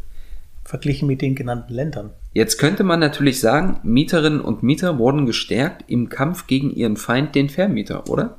verglichen 0.64 1.06
mit 1.06 1.22
den 1.22 1.34
genannten 1.34 1.72
Ländern. 1.72 2.10
Jetzt 2.32 2.58
könnte 2.58 2.84
man 2.84 3.00
natürlich 3.00 3.40
sagen, 3.40 3.80
Mieterinnen 3.82 4.40
und 4.40 4.62
Mieter 4.62 4.98
wurden 4.98 5.26
gestärkt 5.26 5.84
im 5.88 6.08
Kampf 6.08 6.46
gegen 6.46 6.70
ihren 6.70 6.96
Feind, 6.96 7.34
den 7.34 7.48
Vermieter, 7.48 8.08
oder? 8.08 8.38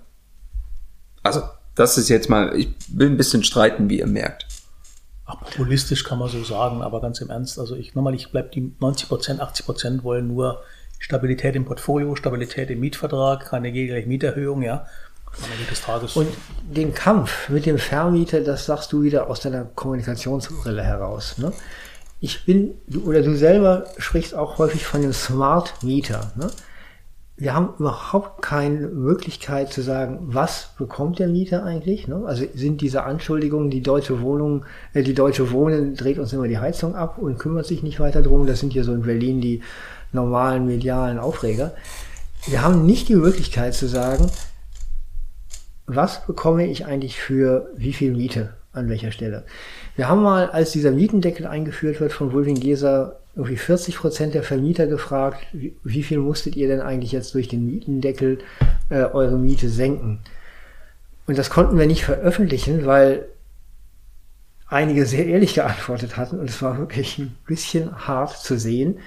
Also, 1.23 1.41
das 1.75 1.97
ist 1.97 2.09
jetzt 2.09 2.29
mal, 2.29 2.55
ich 2.55 2.69
will 2.89 3.09
ein 3.09 3.17
bisschen 3.17 3.43
streiten, 3.43 3.89
wie 3.89 3.99
ihr 3.99 4.07
merkt. 4.07 4.47
Ach, 5.25 5.39
populistisch 5.39 6.03
kann 6.03 6.19
man 6.19 6.29
so 6.29 6.43
sagen, 6.43 6.81
aber 6.81 7.01
ganz 7.01 7.21
im 7.21 7.29
Ernst, 7.29 7.59
also 7.59 7.75
ich 7.75 7.95
nochmal, 7.95 8.15
ich 8.15 8.31
bleibe 8.31 8.49
die 8.49 8.73
90 8.79 9.07
Prozent, 9.07 9.39
80 9.41 9.65
Prozent 9.65 10.03
wollen 10.03 10.27
nur 10.27 10.61
Stabilität 10.99 11.55
im 11.55 11.65
Portfolio, 11.65 12.15
Stabilität 12.15 12.69
im 12.69 12.79
Mietvertrag, 12.79 13.45
keine 13.49 13.69
jegliche 13.69 14.07
Mieterhöhung, 14.07 14.61
ja. 14.61 14.85
Und 16.15 16.27
den 16.61 16.93
Kampf 16.93 17.47
mit 17.49 17.65
dem 17.65 17.77
Vermieter, 17.77 18.41
das 18.41 18.65
sagst 18.65 18.91
du 18.91 19.01
wieder 19.01 19.29
aus 19.29 19.39
deiner 19.39 19.63
Kommunikationsbrille 19.63 20.83
heraus. 20.83 21.37
Ne? 21.37 21.53
Ich 22.23 22.45
bin, 22.45 22.75
du, 22.85 23.01
oder 23.01 23.23
du 23.23 23.35
selber 23.35 23.85
sprichst 23.97 24.35
auch 24.35 24.59
häufig 24.59 24.85
von 24.85 25.01
dem 25.01 25.11
Smart 25.11 25.73
Mieter. 25.81 26.31
Ne? 26.35 26.51
Wir 27.35 27.55
haben 27.55 27.73
überhaupt 27.79 28.43
keine 28.43 28.89
Möglichkeit 28.89 29.73
zu 29.73 29.81
sagen, 29.81 30.19
was 30.21 30.69
bekommt 30.77 31.17
der 31.17 31.27
Mieter 31.27 31.63
eigentlich? 31.63 32.07
Ne? 32.07 32.21
Also 32.27 32.45
sind 32.53 32.81
diese 32.81 33.03
Anschuldigungen, 33.05 33.71
die 33.71 33.81
deutsche 33.81 34.21
Wohnung, 34.21 34.65
äh, 34.93 35.01
die 35.01 35.15
deutsche 35.15 35.51
Wohnen 35.51 35.95
dreht 35.95 36.19
uns 36.19 36.31
immer 36.31 36.47
die 36.47 36.59
Heizung 36.59 36.93
ab 36.93 37.17
und 37.17 37.39
kümmert 37.39 37.65
sich 37.65 37.81
nicht 37.81 37.99
weiter 37.99 38.21
drum. 38.21 38.45
Das 38.45 38.59
sind 38.59 38.71
hier 38.71 38.83
so 38.83 38.93
in 38.93 39.01
Berlin 39.01 39.41
die 39.41 39.63
normalen 40.11 40.67
medialen 40.67 41.17
Aufreger. 41.17 41.73
Wir 42.45 42.61
haben 42.61 42.85
nicht 42.85 43.09
die 43.09 43.15
Möglichkeit 43.15 43.73
zu 43.73 43.87
sagen, 43.87 44.29
was 45.87 46.23
bekomme 46.27 46.67
ich 46.67 46.85
eigentlich 46.85 47.19
für 47.19 47.71
wie 47.75 47.93
viel 47.93 48.11
Miete 48.11 48.53
an 48.73 48.89
welcher 48.89 49.11
Stelle. 49.11 49.45
Wir 49.95 50.07
haben 50.07 50.23
mal, 50.23 50.49
als 50.49 50.71
dieser 50.71 50.91
Mietendeckel 50.91 51.45
eingeführt 51.45 51.99
wird 51.99 52.13
von 52.13 52.31
Wulving 52.33 52.59
Geser, 52.59 53.19
irgendwie 53.35 53.57
40 53.57 53.97
Prozent 53.97 54.33
der 54.33 54.43
Vermieter 54.43 54.87
gefragt, 54.87 55.45
wie, 55.53 55.75
wie, 55.83 56.03
viel 56.03 56.19
musstet 56.19 56.55
ihr 56.55 56.67
denn 56.67 56.81
eigentlich 56.81 57.11
jetzt 57.11 57.33
durch 57.33 57.47
den 57.47 57.65
Mietendeckel 57.65 58.39
äh, 58.89 59.03
eure 59.03 59.37
Miete 59.37 59.69
senken? 59.69 60.19
Und 61.27 61.37
das 61.37 61.49
konnten 61.49 61.77
wir 61.77 61.87
nicht 61.87 62.03
veröffentlichen, 62.03 62.85
weil 62.85 63.27
einige 64.67 65.05
sehr 65.05 65.27
ehrlich 65.27 65.53
geantwortet 65.53 66.17
hatten 66.17 66.39
und 66.39 66.49
es 66.49 66.61
war 66.61 66.77
wirklich 66.77 67.17
ein 67.17 67.35
bisschen 67.45 68.07
hart 68.07 68.37
zu 68.37 68.57
sehen, 68.57 68.99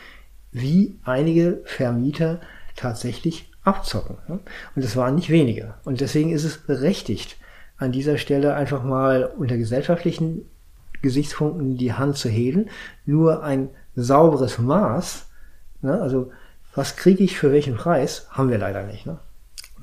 wie 0.53 0.95
einige 1.05 1.63
Vermieter 1.65 2.41
tatsächlich 2.77 3.51
abzocken. 3.63 4.17
Und 4.29 4.43
das 4.85 4.97
waren 4.97 5.15
nicht 5.15 5.31
wenige. 5.31 5.75
Und 5.85 6.01
deswegen 6.01 6.33
ist 6.33 6.45
es 6.45 6.59
berechtigt, 6.59 7.37
an 7.85 7.93
dieser 7.93 8.19
Stelle 8.19 8.55
einfach 8.55 8.83
mal 8.83 9.31
unter 9.37 9.57
gesellschaftlichen 9.57 10.43
Gesichtspunkten 11.03 11.77
die 11.77 11.93
Hand 11.93 12.17
zu 12.17 12.29
heben. 12.29 12.69
Nur 13.07 13.43
ein 13.43 13.69
sauberes 13.95 14.59
Maß, 14.59 15.27
ne, 15.83 16.01
also 16.01 16.33
was 16.75 16.97
kriege 16.97 17.23
ich 17.23 17.39
für 17.39 17.53
welchen 17.53 17.77
Preis, 17.77 18.27
haben 18.31 18.51
wir 18.51 18.59
leider 18.59 18.83
nicht. 18.83 19.07
Ne? 19.07 19.19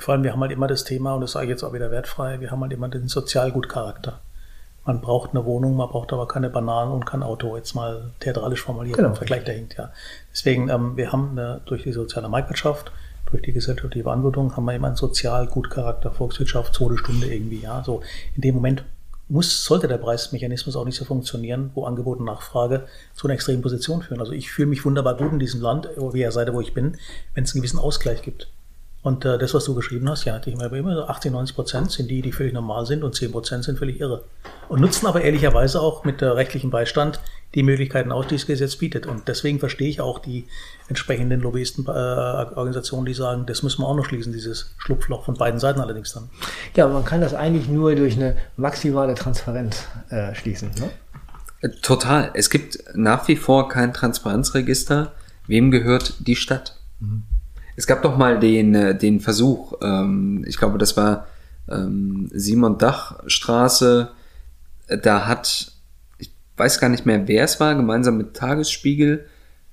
vor 0.02 0.14
allem, 0.14 0.24
wir 0.24 0.32
haben 0.34 0.42
halt 0.42 0.52
immer 0.52 0.68
das 0.68 0.84
Thema, 0.84 1.14
und 1.14 1.22
das 1.22 1.34
sage 1.34 1.46
ich 1.46 1.50
jetzt 1.52 1.64
auch 1.64 1.74
wieder 1.74 1.92
wertfrei, 1.92 2.40
wir 2.40 2.52
haben 2.52 2.62
halt 2.62 2.74
immer 2.74 2.90
den 2.90 3.08
Sozialgutcharakter. 3.08 4.20
Man 4.84 5.00
braucht 5.00 5.32
eine 5.32 5.46
Wohnung, 5.46 5.76
man 5.76 5.90
braucht 5.90 6.12
aber 6.12 6.28
keine 6.28 6.50
Bananen 6.50 6.92
und 6.92 7.06
kein 7.06 7.22
Auto, 7.22 7.56
jetzt 7.56 7.76
mal 7.76 8.12
theatralisch 8.20 8.64
formuliert, 8.64 8.98
Genau. 8.98 9.10
im 9.10 9.16
Vergleich 9.16 9.44
dahinter. 9.44 9.84
Ja. 9.84 9.94
Deswegen, 10.32 10.70
ähm, 10.70 10.98
wir 10.98 11.12
haben 11.12 11.32
eine, 11.32 11.62
durch 11.66 11.84
die 11.84 11.92
soziale 11.92 12.30
Marktwirtschaft, 12.30 12.92
durch 13.32 13.42
die 13.42 13.54
gesellschaftliche 13.54 14.10
Anwendung, 14.10 14.56
haben 14.56 14.66
wir 14.66 14.76
immer 14.76 14.88
einen 14.88 14.96
Sozialgutcharakter, 14.96 16.12
Volkswirtschaft, 16.12 16.74
Todesstunde 16.74 17.34
irgendwie. 17.34 17.62
Ja. 17.62 17.84
So 17.84 18.02
in 18.36 18.42
dem 18.42 18.56
Moment 18.56 18.84
muss, 19.30 19.64
sollte 19.64 19.88
der 19.88 19.98
Preismechanismus 19.98 20.76
auch 20.76 20.86
nicht 20.86 20.98
so 20.98 21.06
funktionieren, 21.06 21.72
wo 21.74 21.86
Angebot 21.86 22.20
und 22.20 22.26
Nachfrage 22.26 22.86
zu 23.14 23.28
einer 23.28 23.36
extremen 23.36 23.62
Position 23.62 24.02
führen. 24.02 24.20
Also 24.20 24.34
ich 24.34 24.52
fühle 24.52 24.68
mich 24.68 24.84
wunderbar 24.84 25.16
gut 25.16 25.32
in 25.32 25.40
diesem 25.40 25.62
Land, 25.62 25.88
wie 25.96 26.20
der 26.20 26.34
Seite, 26.34 26.54
wo 26.54 26.60
ich 26.60 26.74
bin, 26.74 26.98
wenn 27.34 27.46
es 27.46 27.54
einen 27.54 27.62
gewissen 27.62 27.80
Ausgleich 27.80 28.22
gibt. 28.22 28.50
Und 29.04 29.26
äh, 29.26 29.40
das, 29.40 29.54
was 29.54 29.66
du 29.66 29.74
geschrieben 29.74 30.08
hast, 30.10 30.26
ja, 30.26 30.34
natürlich 30.34 30.60
immer, 30.60 30.72
immer 30.72 30.96
so 30.96 31.06
80, 31.06 31.32
90 31.32 31.56
Prozent 31.56 31.92
sind 31.92 32.10
die, 32.10 32.22
die 32.22 32.32
völlig 32.32 32.54
normal 32.54 32.86
sind 32.86 33.04
und 33.04 33.16
10 33.16 33.32
Prozent 33.32 33.64
sind 33.64 33.80
völlig 33.80 34.00
irre. 34.00 34.24
Und 34.70 34.80
nutzen 34.80 35.08
aber 35.08 35.22
ehrlicherweise 35.22 35.82
auch 35.82 36.04
mit 36.04 36.22
äh, 36.22 36.26
rechtlichem 36.26 36.70
Beistand 36.70 37.20
die 37.56 37.64
Möglichkeiten 37.64 38.12
aus, 38.12 38.28
die 38.28 38.36
das 38.36 38.46
Gesetz 38.46 38.76
bietet. 38.76 39.08
Und 39.08 39.28
deswegen 39.28 39.60
verstehe 39.60 39.90
ich 39.90 40.02
auch 40.02 40.20
die 40.20 40.46
entsprechenden 40.88 41.42
Lobbyistenorganisationen, 41.42 43.06
die 43.06 43.14
sagen, 43.14 43.46
das 43.48 43.64
müssen 43.64 43.82
wir 43.82 43.88
auch 43.88 43.96
noch 43.96 44.06
schließen, 44.06 44.32
dieses 44.32 44.74
Schlupfloch 44.78 45.26
von 45.26 45.36
beiden 45.36 45.60
Seiten 45.60 45.80
allerdings 45.80 46.14
dann. 46.14 46.30
Ja, 46.76 46.88
man 46.88 47.04
kann 47.04 47.22
das 47.22 47.34
eigentlich 47.34 47.68
nur 47.68 47.96
durch 47.96 48.16
eine 48.16 48.38
maximale 48.56 49.16
Transparenz 49.16 49.84
äh, 50.10 50.34
schließen. 50.36 50.72
Ne? 50.80 50.90
Äh, 51.62 51.70
Total. 51.82 52.30
Es 52.36 52.52
gibt 52.52 52.78
nach 52.94 53.28
wie 53.28 53.36
vor 53.36 53.68
kein 53.68 53.94
Transparenzregister. 53.94 55.12
Wem 55.48 55.72
gehört 55.72 56.14
die 56.20 56.36
Stadt? 56.36 56.78
Es 57.76 57.88
gab 57.88 58.02
doch 58.02 58.18
mal 58.18 58.40
den, 58.40 58.76
äh, 58.76 58.98
den 58.98 59.20
Versuch, 59.20 59.74
ähm, 59.82 60.44
ich 60.48 60.58
glaube, 60.58 60.78
das 60.78 60.98
war 60.98 61.28
ähm, 61.70 62.30
Simon 62.34 62.78
Dach 62.78 63.22
Straße, 63.28 64.12
Äh, 64.92 64.98
da 64.98 65.28
hat, 65.28 65.72
ich 66.20 66.32
weiß 66.58 66.80
gar 66.80 66.90
nicht 66.90 67.06
mehr, 67.06 67.28
wer 67.28 67.44
es 67.44 67.60
war, 67.60 67.76
gemeinsam 67.76 68.18
mit 68.18 68.34
Tagesspiegel, 68.36 69.26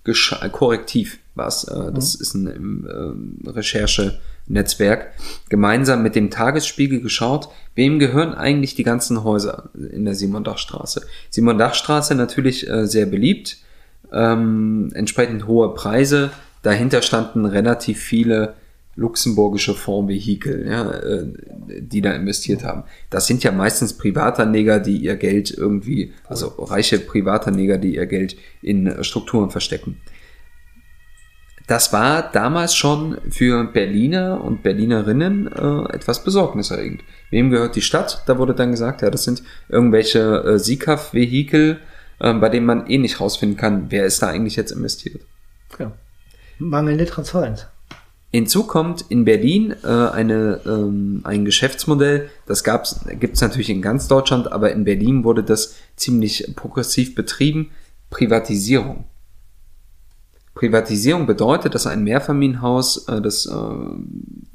äh, 0.07 0.49
Korrektiv 0.50 1.19
war 1.35 1.49
es, 1.49 1.64
äh, 1.64 1.93
das 1.93 2.14
ist 2.14 2.35
ein 2.35 2.47
ähm, 2.47 3.38
Recherchenetzwerk, 3.47 5.12
gemeinsam 5.50 6.02
mit 6.02 6.14
dem 6.14 6.31
Tagesspiegel 6.31 7.00
geschaut, 7.00 7.49
wem 7.75 7.99
gehören 7.99 8.35
eigentlich 8.35 8.75
die 8.75 8.85
ganzen 8.85 9.23
Häuser 9.23 9.71
in 9.75 10.05
der 10.05 10.14
Simon-Dach-Straße. 10.14 11.02
Simon-Dach-Straße 11.31 12.14
natürlich 12.14 12.69
äh, 12.69 12.87
sehr 12.87 13.07
beliebt, 13.07 13.59
ähm, 14.12 14.90
entsprechend 14.95 15.47
hohe 15.47 15.75
Preise, 15.75 16.31
dahinter 16.68 17.00
standen 17.00 17.46
relativ 17.46 17.98
viele 17.98 18.54
luxemburgische 18.94 19.75
Fondsvehikel, 19.75 20.68
ja, 20.68 20.90
äh, 20.90 21.26
die 21.80 22.02
da 22.02 22.12
investiert 22.12 22.62
haben. 22.62 22.84
Das 23.10 23.26
sind 23.26 23.42
ja 23.42 23.52
meistens 23.52 23.96
Privatanleger, 23.96 24.80
die 24.80 24.98
ihr 24.98 25.16
Geld 25.16 25.50
irgendwie, 25.50 26.12
also 26.26 26.48
reiche 26.58 26.98
Privatanleger, 26.98 27.78
die 27.78 27.94
ihr 27.94 28.06
Geld 28.06 28.37
in 28.60 29.02
Strukturen 29.02 29.50
verstecken. 29.50 30.00
Das 31.68 31.92
war 31.92 32.30
damals 32.32 32.75
schon 32.75 33.18
für 33.30 33.64
Berliner 33.64 34.42
und 34.42 34.62
Berlinerinnen 34.62 35.46
äh, 35.46 35.94
etwas 35.94 36.25
besorgniserregend. 36.25 37.02
Wem 37.30 37.50
gehört 37.50 37.76
die 37.76 37.82
Stadt? 37.82 38.25
Da 38.26 38.38
wurde 38.38 38.54
dann 38.54 38.72
gesagt, 38.72 39.02
ja, 39.02 39.10
das 39.10 39.25
sind 39.25 39.42
irgendwelche 39.68 40.44
äh, 40.44 40.58
SICAF-Vehikel, 40.58 41.78
äh, 42.20 42.34
bei 42.34 42.48
denen 42.48 42.66
man 42.66 42.87
eh 42.87 42.98
nicht 42.98 43.20
rausfinden 43.20 43.56
kann, 43.56 43.87
wer 43.90 44.06
ist 44.06 44.22
da 44.22 44.28
eigentlich 44.28 44.56
jetzt 44.56 44.72
investiert. 44.72 45.20
Ja. 45.78 45.92
Mangelnde 46.59 47.07
Transparenz. 47.07 47.67
Hinzu 48.31 48.65
kommt 48.65 49.07
in 49.09 49.25
Berlin 49.25 49.75
äh, 49.83 49.87
eine, 49.87 50.61
ähm, 50.67 51.23
ein 51.25 51.47
Geschäftsmodell, 51.47 52.29
das 52.47 52.62
gab's, 52.62 53.00
gibt's 53.19 53.41
natürlich 53.41 53.71
in 53.71 53.81
ganz 53.81 54.07
Deutschland, 54.07 54.53
aber 54.53 54.71
in 54.73 54.85
Berlin 54.85 55.25
wurde 55.25 55.43
das 55.43 55.77
ziemlich 55.97 56.53
progressiv 56.55 57.15
betrieben, 57.15 57.71
Privatisierung. 58.11 59.05
Privatisierung 60.55 61.27
bedeutet, 61.27 61.75
dass 61.75 61.87
ein 61.87 62.05
Mehrfamilienhaus, 62.05 63.09
äh, 63.09 63.23
das, 63.23 63.47
äh, 63.47 63.53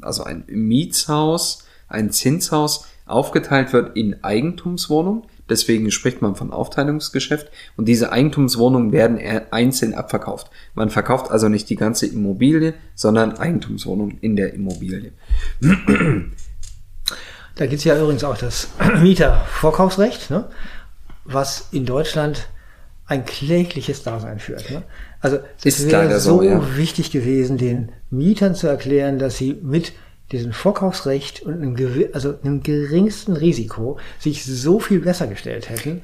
also 0.01 0.23
ein 0.23 0.43
Mietshaus, 0.47 1.63
ein 1.87 2.11
Zinshaus 2.11 2.85
aufgeteilt 3.05 3.73
wird 3.73 3.95
in 3.95 4.23
Eigentumswohnungen. 4.23 5.23
Deswegen 5.49 5.91
spricht 5.91 6.21
man 6.21 6.35
von 6.35 6.51
Aufteilungsgeschäft. 6.51 7.49
Und 7.75 7.85
diese 7.87 8.11
Eigentumswohnungen 8.11 8.91
werden 8.91 9.17
eher 9.17 9.53
einzeln 9.53 9.93
abverkauft. 9.93 10.49
Man 10.73 10.89
verkauft 10.89 11.31
also 11.31 11.49
nicht 11.49 11.69
die 11.69 11.75
ganze 11.75 12.07
Immobilie, 12.07 12.73
sondern 12.95 13.37
Eigentumswohnungen 13.37 14.17
in 14.21 14.35
der 14.35 14.53
Immobilie. 14.53 15.11
Da 17.55 17.65
gibt 17.67 17.79
es 17.79 17.83
ja 17.83 17.99
übrigens 17.99 18.23
auch 18.23 18.37
das 18.37 18.69
Mietervorkaufsrecht, 19.01 20.31
ne? 20.31 20.45
was 21.25 21.67
in 21.71 21.85
Deutschland 21.85 22.47
ein 23.05 23.25
klägliches 23.25 24.03
Dasein 24.03 24.39
führt. 24.39 24.71
Ne? 24.71 24.83
Also 25.19 25.39
es 25.57 25.79
Ist 25.79 25.91
wäre 25.91 26.19
so 26.19 26.37
so, 26.37 26.41
ja. 26.41 26.77
wichtig 26.77 27.11
gewesen, 27.11 27.57
den 27.57 27.91
Mietern 28.09 28.55
zu 28.55 28.67
erklären, 28.67 29.19
dass 29.19 29.37
sie 29.37 29.59
mit 29.61 29.93
diesem 30.33 30.51
Vorkaufsrecht 30.51 31.43
und 31.43 31.53
einem, 31.53 31.75
also 32.13 32.33
einem 32.43 32.61
geringsten 32.61 33.33
Risiko 33.33 33.97
sich 34.19 34.45
so 34.45 34.79
viel 34.79 34.99
besser 34.99 35.27
gestellt 35.27 35.69
hätten. 35.69 36.01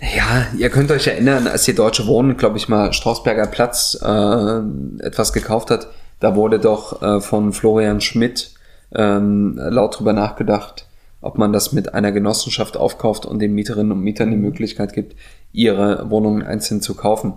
Ja, 0.00 0.46
ihr 0.56 0.70
könnt 0.70 0.90
euch 0.90 1.06
erinnern, 1.06 1.46
als 1.46 1.64
die 1.64 1.74
Deutsche 1.74 2.06
Wohnen, 2.06 2.36
glaube 2.36 2.58
ich 2.58 2.68
mal, 2.68 2.92
Strausberger 2.92 3.46
Platz 3.46 3.98
äh, 4.00 5.04
etwas 5.04 5.32
gekauft 5.32 5.70
hat, 5.70 5.88
da 6.20 6.36
wurde 6.36 6.58
doch 6.58 7.02
äh, 7.02 7.20
von 7.20 7.52
Florian 7.52 8.00
Schmidt 8.00 8.52
ähm, 8.94 9.58
laut 9.58 9.98
drüber 9.98 10.12
nachgedacht, 10.12 10.86
ob 11.20 11.38
man 11.38 11.52
das 11.52 11.72
mit 11.72 11.94
einer 11.94 12.12
Genossenschaft 12.12 12.76
aufkauft 12.76 13.26
und 13.26 13.40
den 13.40 13.54
Mieterinnen 13.54 13.92
und 13.92 14.00
Mietern 14.00 14.30
die 14.30 14.36
Möglichkeit 14.36 14.92
gibt, 14.92 15.16
ihre 15.52 16.08
Wohnungen 16.10 16.42
einzeln 16.42 16.80
zu 16.80 16.94
kaufen. 16.94 17.34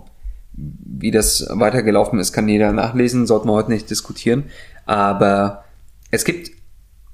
Wie 0.52 1.10
das 1.10 1.46
weitergelaufen 1.50 2.18
ist, 2.18 2.32
kann 2.32 2.48
jeder 2.48 2.72
nachlesen, 2.72 3.26
sollten 3.26 3.48
wir 3.48 3.52
heute 3.52 3.70
nicht 3.70 3.88
diskutieren. 3.88 4.44
Aber 4.84 5.64
es 6.10 6.24
gibt 6.24 6.50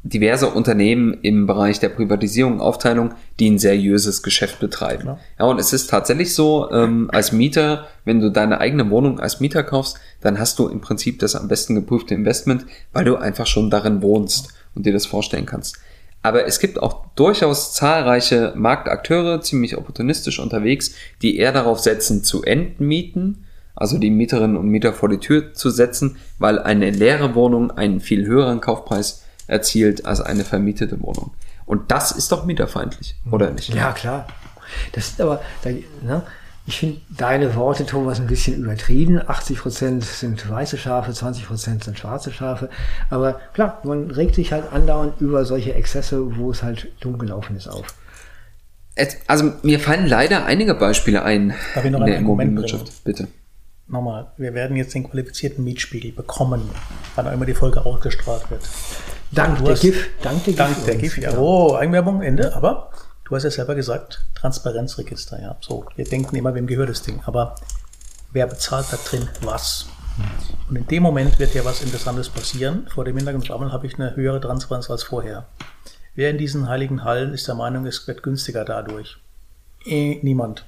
diverse 0.09 0.49
Unternehmen 0.49 1.15
im 1.23 1.47
Bereich 1.47 1.81
der 1.81 1.89
Privatisierung 1.89 2.55
und 2.55 2.61
Aufteilung, 2.61 3.15
die 3.41 3.51
ein 3.51 3.59
seriöses 3.59 4.23
Geschäft 4.23 4.61
betreiben. 4.61 5.03
Klar. 5.03 5.21
Ja, 5.39 5.47
und 5.47 5.59
es 5.59 5.73
ist 5.73 5.91
tatsächlich 5.91 6.35
so, 6.35 6.71
ähm, 6.71 7.11
als 7.13 7.33
Mieter, 7.33 7.89
wenn 8.05 8.21
du 8.21 8.31
deine 8.31 8.61
eigene 8.61 8.89
Wohnung 8.91 9.21
als 9.21 9.41
Mieter 9.41 9.63
kaufst, 9.63 9.99
dann 10.21 10.39
hast 10.39 10.59
du 10.59 10.69
im 10.69 10.81
Prinzip 10.81 11.19
das 11.19 11.35
am 11.35 11.49
besten 11.49 11.75
geprüfte 11.75 12.15
Investment, 12.15 12.67
weil 12.93 13.05
du 13.05 13.17
einfach 13.17 13.47
schon 13.47 13.71
darin 13.71 14.03
wohnst 14.03 14.55
und 14.75 14.87
dir 14.87 14.93
das 14.93 15.07
vorstellen 15.07 15.47
kannst. 15.47 15.79
Aber 16.23 16.47
es 16.47 16.59
gibt 16.59 16.83
auch 16.83 17.07
durchaus 17.15 17.73
zahlreiche 17.73 18.53
Marktakteure, 18.57 19.41
ziemlich 19.43 19.77
opportunistisch 19.77 20.41
unterwegs, 20.41 20.93
die 21.23 21.37
eher 21.37 21.53
darauf 21.53 21.79
setzen, 21.79 22.25
zu 22.25 22.43
entmieten, 22.43 23.46
also 23.77 23.99
die 23.99 24.11
Mieterinnen 24.11 24.57
und 24.57 24.69
Mieter 24.69 24.93
vor 24.93 25.09
die 25.09 25.19
Tür 25.19 25.55
zu 25.55 25.71
setzen, 25.71 26.17
weil 26.39 26.59
eine 26.59 26.91
leere 26.91 27.35
Wohnung 27.35 27.71
einen 27.71 28.01
viel 28.01 28.27
höheren 28.27 28.61
Kaufpreis 28.61 29.23
erzielt 29.47 30.05
als 30.07 30.21
eine 30.21 30.45
vermietete 30.45 31.01
Wohnung. 31.01 31.31
Und 31.67 31.91
das 31.93 32.11
ist 32.13 32.33
doch 32.33 32.45
mieterfeindlich, 32.45 33.15
oder 33.31 33.51
nicht? 33.51 33.73
Ja, 33.75 33.93
klar. 33.93 34.27
Das 34.93 35.09
ist 35.09 35.21
aber, 35.21 35.41
ne, 36.03 36.23
ich 36.69 36.79
finde 36.81 37.01
deine 37.11 37.55
Worte, 37.55 37.87
Thomas, 37.87 38.19
ein 38.19 38.27
bisschen 38.27 38.65
übertrieben. 38.65 39.21
80 39.25 39.59
Prozent 39.61 40.05
sind 40.05 40.51
weiße 40.51 40.77
Schafe, 40.79 41.13
20 41.13 41.47
Prozent 41.47 41.85
sind 41.85 41.97
schwarze 41.97 42.33
Schafe. 42.33 42.69
Aber 43.09 43.35
klar, 43.55 43.81
man 43.85 44.11
regt 44.11 44.35
sich 44.35 44.53
halt 44.53 44.73
andauernd 44.73 45.21
über 45.21 45.45
solche 45.45 45.75
Exzesse, 45.75 46.37
wo 46.37 46.51
es 46.51 46.65
halt 46.65 46.89
dumm 47.01 47.19
gelaufen 47.19 47.57
ist, 47.57 47.69
auf. 47.69 47.95
Es- 48.97 49.19
Also 49.29 49.53
mir 49.63 49.79
fallen 49.79 50.07
leider 50.09 50.45
einige 50.47 50.75
Beispiele 50.75 51.23
ein 51.23 51.55
Darf 51.75 51.85
ich 51.85 51.91
noch 51.93 52.01
in 52.01 52.07
der 52.07 52.19
Immobilienwirtschaft. 52.19 53.05
Bitte. 53.05 53.29
Nochmal, 53.89 54.33
wir 54.37 54.53
werden 54.55 54.77
jetzt 54.77 54.95
den 54.95 55.09
qualifizierten 55.09 55.63
Mietspiegel 55.63 56.11
bekommen, 56.13 56.69
wann 57.15 57.29
auch 57.29 57.33
immer 57.33 57.47
die 57.47 57.55
Folge 57.55 57.85
ausgestrahlt 57.87 58.51
wird. 58.51 58.63
Dank 59.31 59.59
Du 59.59 59.65
der 59.65 59.73
hast- 59.75 59.81
GIF, 59.83 60.09
dank 60.23 60.43
der 60.45 60.55
GIF. 60.55 60.57
Dank 60.57 60.75
der 60.85 60.95
übrigens. 60.95 61.15
GIF, 61.15 61.23
ja. 61.25 61.39
Oh, 61.39 61.75
Eigenwerbung, 61.77 62.21
Ende. 62.23 62.55
Aber 62.57 62.91
du 63.25 63.37
hast 63.37 63.45
ja 63.45 63.51
selber 63.51 63.77
gesagt, 63.77 64.25
Transparenzregister, 64.35 65.41
ja. 65.41 65.57
So, 65.61 65.85
wir 65.95 66.05
denken 66.05 66.35
immer, 66.35 66.53
wem 66.55 66.67
gehört 66.67 66.89
das 66.89 67.03
Ding. 67.03 67.21
Aber 67.27 67.55
wer 68.33 68.49
bezahlt 68.49 68.87
da 68.91 68.97
drin 68.97 69.29
was? 69.43 69.87
Und 70.69 70.77
in 70.77 70.87
dem 70.89 71.03
Moment 71.05 71.39
wird 71.39 71.55
ja 71.55 71.65
was 71.65 71.83
Interessantes 71.83 72.29
passieren. 72.29 72.89
Vor 72.93 73.05
dem 73.05 73.17
Hintergrund 73.17 73.49
habe 73.51 73.87
ich 73.87 73.95
eine 73.95 74.17
höhere 74.17 74.41
Transparenz 74.41 74.91
als 74.91 75.05
vorher. 75.05 75.47
Wer 76.17 76.31
in 76.31 76.39
diesen 76.39 76.69
heiligen 76.69 77.05
Hallen 77.05 77.35
ist 77.35 77.47
der 77.47 77.55
Meinung, 77.55 77.87
es 77.87 78.09
wird 78.09 78.23
günstiger 78.25 78.65
dadurch? 78.65 79.19
Eh, 79.85 80.19
niemand. 80.23 80.65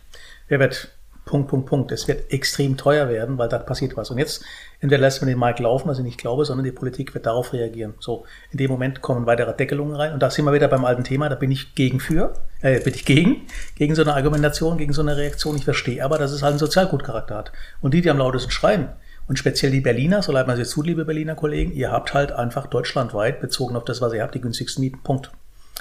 Wer 0.46 0.60
wird 0.60 0.90
Punkt, 1.28 1.48
Punkt, 1.48 1.66
Punkt. 1.66 1.92
Es 1.92 2.08
wird 2.08 2.32
extrem 2.32 2.78
teuer 2.78 3.08
werden, 3.10 3.36
weil 3.36 3.50
da 3.50 3.58
passiert 3.58 3.96
was. 3.98 4.10
Und 4.10 4.16
jetzt 4.16 4.42
entweder 4.80 5.02
lässt 5.02 5.20
man 5.20 5.28
den 5.28 5.38
Markt 5.38 5.60
laufen, 5.60 5.86
was 5.86 5.98
ich 5.98 6.04
nicht 6.04 6.18
glaube, 6.18 6.46
sondern 6.46 6.64
die 6.64 6.72
Politik 6.72 7.12
wird 7.12 7.26
darauf 7.26 7.52
reagieren. 7.52 7.94
So, 8.00 8.24
in 8.50 8.56
dem 8.56 8.70
Moment 8.70 9.02
kommen 9.02 9.26
weitere 9.26 9.54
Deckelungen 9.54 9.94
rein. 9.94 10.14
Und 10.14 10.22
da 10.22 10.30
sind 10.30 10.46
wir 10.46 10.54
wieder 10.54 10.68
beim 10.68 10.86
alten 10.86 11.04
Thema, 11.04 11.28
da 11.28 11.34
bin 11.34 11.50
ich 11.50 11.74
gegen 11.74 12.00
für, 12.00 12.32
äh, 12.62 12.80
bin 12.80 12.94
ich 12.94 13.04
gegen, 13.04 13.46
gegen 13.76 13.94
so 13.94 14.00
eine 14.00 14.14
Argumentation, 14.14 14.78
gegen 14.78 14.94
so 14.94 15.02
eine 15.02 15.18
Reaktion. 15.18 15.54
Ich 15.56 15.64
verstehe 15.64 16.02
aber, 16.02 16.16
dass 16.16 16.32
es 16.32 16.42
halt 16.42 16.52
einen 16.52 16.58
Sozialgutcharakter 16.58 17.36
hat. 17.36 17.52
Und 17.82 17.92
die, 17.92 18.00
die 18.00 18.10
am 18.10 18.18
lautesten 18.18 18.50
schreien 18.50 18.88
Und 19.26 19.38
speziell 19.38 19.70
die 19.70 19.82
Berliner, 19.82 20.22
so 20.22 20.32
leid 20.32 20.46
man 20.46 20.56
sich 20.56 20.68
zu, 20.68 20.82
liebe 20.82 21.04
Berliner 21.04 21.34
Kollegen, 21.34 21.72
ihr 21.72 21.92
habt 21.92 22.14
halt 22.14 22.32
einfach 22.32 22.66
deutschlandweit, 22.66 23.40
bezogen 23.40 23.76
auf 23.76 23.84
das, 23.84 24.00
was 24.00 24.14
ihr 24.14 24.22
habt, 24.22 24.34
die 24.34 24.40
günstigsten 24.40 24.82
Mieten. 24.82 25.02
Punkt. 25.02 25.30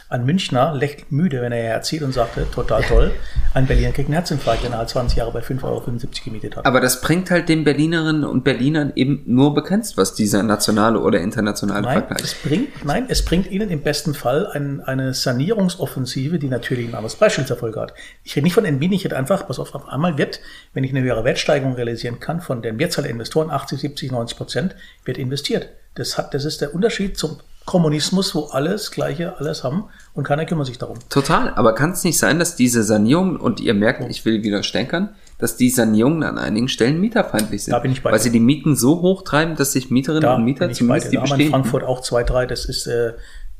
Ein 0.09 0.25
Münchner 0.25 0.73
lächelt 0.73 1.11
müde, 1.11 1.41
wenn 1.41 1.51
er 1.51 1.73
erzählt 1.73 2.03
und 2.03 2.13
sagt, 2.13 2.37
total 2.53 2.81
toll. 2.83 3.11
Ein 3.53 3.67
Berliner 3.67 3.91
kriegt 3.91 4.07
einen 4.07 4.13
Herzinfarkt, 4.13 4.63
wenn 4.63 4.71
er 4.71 4.79
halt 4.79 4.89
20 4.89 5.17
Jahre 5.17 5.31
bei 5.31 5.41
5,75 5.41 5.63
Euro 5.63 5.83
gemietet 6.23 6.55
hat. 6.55 6.65
Aber 6.65 6.79
das 6.79 7.01
bringt 7.01 7.29
halt 7.29 7.49
den 7.49 7.63
Berlinerinnen 7.63 8.23
und 8.23 8.43
Berlinern 8.43 8.93
eben 8.95 9.23
nur 9.25 9.53
begrenzt, 9.53 9.97
was 9.97 10.13
dieser 10.13 10.43
nationale 10.43 10.99
oder 10.99 11.19
internationale 11.19 11.81
nein, 11.81 11.99
Vergleich. 11.99 12.23
es 12.23 12.35
bringt, 12.35 12.85
nein, 12.85 13.05
es 13.09 13.25
bringt 13.25 13.51
ihnen 13.51 13.69
im 13.69 13.81
besten 13.81 14.13
Fall 14.13 14.47
ein, 14.47 14.81
eine 14.81 15.13
Sanierungsoffensive, 15.13 16.39
die 16.39 16.47
natürlich 16.47 16.87
ein 16.87 16.95
anderes 16.95 17.15
Beispiel 17.15 17.45
zur 17.45 17.57
Folge 17.57 17.79
hat. 17.79 17.93
Ich 18.23 18.35
rede 18.35 18.45
nicht 18.45 18.53
von 18.53 18.65
Entbinden, 18.65 18.95
ich 18.95 19.05
rede 19.05 19.17
einfach, 19.17 19.47
pass 19.47 19.59
auf, 19.59 19.75
auf 19.75 19.87
einmal 19.87 20.17
wird, 20.17 20.39
wenn 20.73 20.83
ich 20.83 20.91
eine 20.91 21.01
höhere 21.01 21.23
Wertsteigerung 21.23 21.73
realisieren 21.73 22.19
kann, 22.19 22.41
von 22.41 22.61
der 22.61 22.73
Mehrzahl 22.73 23.03
der 23.03 23.11
Investoren, 23.11 23.49
80, 23.51 23.79
70, 23.79 24.11
90 24.11 24.37
Prozent, 24.37 24.75
wird 25.05 25.17
investiert. 25.17 25.69
Das, 25.95 26.17
hat, 26.17 26.33
das 26.33 26.45
ist 26.45 26.61
der 26.61 26.73
Unterschied 26.75 27.17
zum 27.17 27.39
Kommunismus, 27.67 28.33
wo 28.33 28.45
alles 28.45 28.91
Gleiche, 28.91 29.37
alles 29.37 29.65
haben 29.65 29.83
und 30.13 30.23
keiner 30.23 30.45
kümmert 30.45 30.67
sich 30.67 30.77
darum. 30.77 30.97
Total, 31.09 31.53
aber 31.53 31.75
kann 31.75 31.91
es 31.91 32.03
nicht 32.05 32.17
sein, 32.17 32.39
dass 32.39 32.55
diese 32.55 32.81
Sanierungen, 32.81 33.35
und 33.35 33.59
ihr 33.59 33.73
merkt, 33.73 34.01
ich 34.09 34.23
will 34.23 34.41
wieder 34.41 34.63
stänkern, 34.63 35.09
dass 35.37 35.57
die 35.57 35.69
Sanierungen 35.69 36.23
an 36.23 36.37
einigen 36.37 36.69
Stellen 36.69 36.99
mieterfeindlich 37.01 37.65
sind. 37.65 37.73
Da 37.73 37.79
bin 37.79 37.91
ich 37.91 38.01
bei 38.01 38.11
weil 38.11 38.19
dir. 38.19 38.23
sie 38.23 38.31
die 38.31 38.39
Mieten 38.39 38.77
so 38.77 39.01
hoch 39.01 39.23
treiben, 39.23 39.57
dass 39.57 39.73
sich 39.73 39.91
Mieterinnen 39.91 40.23
Da 40.23 40.35
und 40.35 40.45
Mieter 40.45 40.61
bin 40.61 40.71
ich 40.71 40.77
bei 40.79 40.99
zumindest 40.99 41.07
dir. 41.07 41.19
die 41.19 41.25
Da 41.27 41.29
haben 41.29 41.39
in 41.41 41.49
Frankfurt 41.49 41.83
auch 41.83 41.99
zwei, 41.99 42.23
drei, 42.23 42.45
das 42.45 42.63
ist 42.63 42.87
äh, 42.87 43.13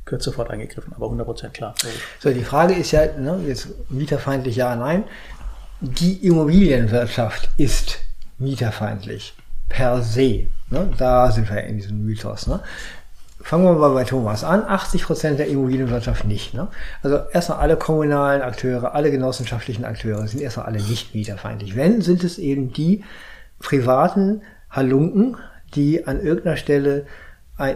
gehört 0.06 0.24
sofort 0.24 0.50
eingegriffen, 0.52 0.94
aber 0.94 1.08
100 1.08 1.28
Prozent 1.28 1.54
klar. 1.54 1.76
logisch. 1.84 2.00
So, 2.20 2.30
die 2.30 2.46
Frage 2.46 2.76
ist 2.76 2.92
ja, 2.92 3.06
ne, 3.18 3.42
jetzt 3.46 3.68
mieterfeindlich 3.90 4.56
ja, 4.56 4.74
nein. 4.78 5.04
Die 5.82 6.26
Immobilienwirtschaft 6.26 7.50
ist 7.58 8.00
mieterfeindlich 8.38 9.36
per 9.68 10.02
se. 10.02 10.48
Ne? 10.70 10.90
Da 10.98 11.30
sind 11.32 11.50
wir 11.50 11.62
in 11.64 11.76
diesem 11.76 12.06
Mythos. 12.06 12.48
Ne? 12.48 12.62
Fangen 13.48 13.64
wir 13.64 13.76
mal 13.76 13.94
bei 13.94 14.04
Thomas 14.04 14.44
an. 14.44 14.66
80 14.66 15.04
Prozent 15.04 15.40
der 15.40 15.48
Immobilienwirtschaft 15.48 16.26
nicht. 16.26 16.54
Ne? 16.54 16.68
Also 17.02 17.20
erstmal 17.32 17.60
alle 17.60 17.78
kommunalen 17.78 18.42
Akteure, 18.42 18.94
alle 18.94 19.10
genossenschaftlichen 19.10 19.86
Akteure 19.86 20.28
sind 20.28 20.42
erstmal 20.42 20.66
alle 20.66 20.82
nicht 20.82 21.16
mieterfeindlich. 21.16 21.78
Wenn, 21.78 22.02
sind 22.02 22.26
es 22.26 22.40
eben 22.40 22.74
die 22.74 23.06
privaten 23.60 24.42
Halunken, 24.70 25.38
die 25.76 26.06
an 26.06 26.20
irgendeiner 26.20 26.58
Stelle 26.58 27.06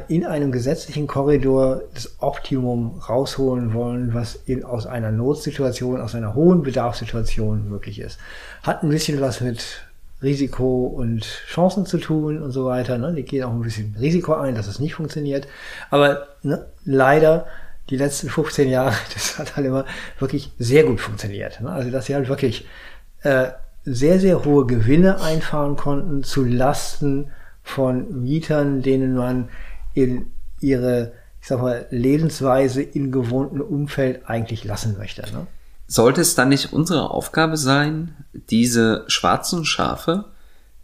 in 0.09 0.25
einem 0.25 0.51
gesetzlichen 0.51 1.07
Korridor 1.07 1.83
das 1.93 2.17
Optimum 2.19 2.99
rausholen 3.07 3.73
wollen, 3.73 4.13
was 4.13 4.35
in, 4.35 4.65
aus 4.65 4.85
einer 4.85 5.13
Notsituation, 5.13 6.01
aus 6.01 6.15
einer 6.15 6.35
hohen 6.35 6.63
Bedarfssituation 6.63 7.69
möglich 7.69 7.99
ist. 7.99 8.19
Hat 8.61 8.83
ein 8.83 8.89
bisschen 8.89 9.21
was 9.21 9.39
mit 9.39 9.85
Risiko 10.21 10.85
und 10.85 11.23
Chancen 11.47 11.85
zu 11.85 11.97
tun 11.97 12.41
und 12.41 12.51
so 12.51 12.65
weiter. 12.65 12.97
Ne? 12.97 13.13
Die 13.13 13.23
gehen 13.23 13.43
auch 13.43 13.51
ein 13.51 13.61
bisschen 13.61 13.95
Risiko 13.99 14.33
ein, 14.33 14.55
dass 14.55 14.67
es 14.67 14.79
nicht 14.79 14.95
funktioniert. 14.95 15.47
Aber 15.89 16.27
ne, 16.43 16.65
leider 16.85 17.47
die 17.89 17.97
letzten 17.97 18.29
15 18.29 18.69
Jahre, 18.69 18.93
das 19.13 19.39
hat 19.39 19.55
halt 19.55 19.67
immer 19.67 19.85
wirklich 20.19 20.51
sehr 20.59 20.83
gut 20.83 20.99
funktioniert. 20.99 21.61
Ne? 21.61 21.71
Also 21.71 21.89
dass 21.89 22.05
sie 22.05 22.15
halt 22.15 22.29
wirklich 22.29 22.67
äh, 23.23 23.47
sehr, 23.83 24.19
sehr 24.19 24.45
hohe 24.45 24.67
Gewinne 24.67 25.21
einfahren 25.21 25.75
konnten 25.75 26.23
zu 26.23 26.43
Lasten 26.45 27.31
von 27.63 28.23
Mietern, 28.23 28.81
denen 28.81 29.15
man 29.15 29.49
in 29.93 30.31
ihre, 30.59 31.13
ich 31.41 31.47
sag 31.47 31.61
mal, 31.61 31.87
Lebensweise 31.89 32.83
in 32.83 33.11
gewohnten 33.11 33.61
Umfeld 33.61 34.21
eigentlich 34.29 34.63
lassen 34.63 34.97
möchte. 34.97 35.21
Ne? 35.33 35.47
Sollte 35.91 36.21
es 36.21 36.35
dann 36.35 36.47
nicht 36.47 36.71
unsere 36.71 37.11
Aufgabe 37.11 37.57
sein, 37.57 38.15
diese 38.49 39.03
schwarzen 39.07 39.65
Schafe 39.65 40.23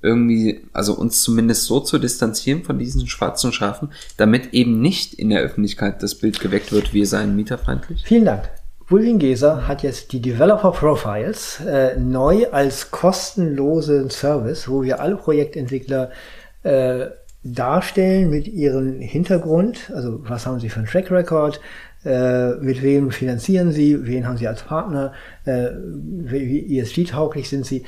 irgendwie, 0.01 0.65
also 0.73 0.95
uns 0.95 1.21
zumindest 1.21 1.63
so 1.63 1.79
zu 1.79 1.97
distanzieren 1.97 2.65
von 2.65 2.77
diesen 2.77 3.07
schwarzen 3.07 3.53
Schafen, 3.53 3.93
damit 4.17 4.53
eben 4.53 4.81
nicht 4.81 5.13
in 5.13 5.29
der 5.29 5.39
Öffentlichkeit 5.39 6.03
das 6.03 6.15
Bild 6.15 6.41
geweckt 6.41 6.73
wird, 6.73 6.93
wir 6.93 7.07
seien 7.07 7.37
mieterfeindlich? 7.37 8.03
Vielen 8.05 8.25
Dank. 8.25 8.49
Bulwin-Geser 8.89 9.65
hat 9.65 9.81
jetzt 9.81 10.11
die 10.11 10.21
Developer 10.21 10.71
Profiles 10.71 11.61
äh, 11.65 11.97
neu 11.97 12.49
als 12.51 12.91
kostenlosen 12.91 14.09
Service, 14.09 14.67
wo 14.67 14.83
wir 14.83 14.99
alle 14.99 15.15
Projektentwickler 15.15 16.11
äh, 16.63 17.05
darstellen 17.43 18.29
mit 18.29 18.47
ihrem 18.47 18.99
Hintergrund, 18.99 19.89
also 19.95 20.19
was 20.27 20.45
haben 20.45 20.59
sie 20.59 20.67
für 20.67 20.79
einen 20.79 20.87
Track 20.87 21.11
Record, 21.11 21.61
mit 22.59 22.81
wem 22.81 23.11
finanzieren 23.11 23.71
sie, 23.71 24.05
wen 24.05 24.27
haben 24.27 24.37
sie 24.37 24.47
als 24.47 24.63
Partner, 24.63 25.13
äh, 25.45 25.67
wie 25.75 26.79
ESG-tauglich 26.79 27.49
sind 27.49 27.65
sie. 27.65 27.83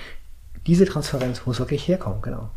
Diese 0.68 0.86
Transparenz 0.86 1.46
muss 1.46 1.60
wirklich 1.60 1.88
herkommen, 1.88 2.22
genau. 2.22 2.50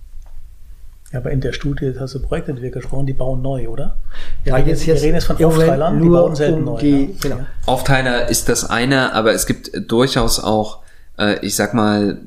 Ja, 1.12 1.18
aber 1.18 1.30
in 1.30 1.40
der 1.42 1.52
Studie 1.52 1.92
hast 2.00 2.14
du 2.14 2.22
Projektentwickler 2.22 2.80
gesprochen, 2.80 3.06
die 3.06 3.12
bauen 3.12 3.42
neu, 3.42 3.68
oder? 3.68 3.98
Reden, 4.46 4.64
geht's 4.64 4.86
wir 4.86 4.94
jetzt 4.94 5.02
reden 5.02 5.14
jetzt 5.14 5.24
von 5.26 5.44
Aufteilern, 5.44 5.98
die 6.00 6.06
nur 6.06 6.20
bauen 6.22 6.34
selten 6.34 6.58
um 6.60 6.64
neu. 6.64 6.80
die- 6.80 7.04
ja. 7.04 7.08
genau. 7.20 7.40
Aufteiler 7.66 8.28
ist 8.30 8.48
das 8.48 8.68
eine, 8.68 9.12
aber 9.12 9.32
es 9.34 9.46
gibt 9.46 9.70
durchaus 9.90 10.40
auch, 10.40 10.80
äh, 11.18 11.38
ich 11.44 11.54
sag 11.54 11.74
mal, 11.74 12.18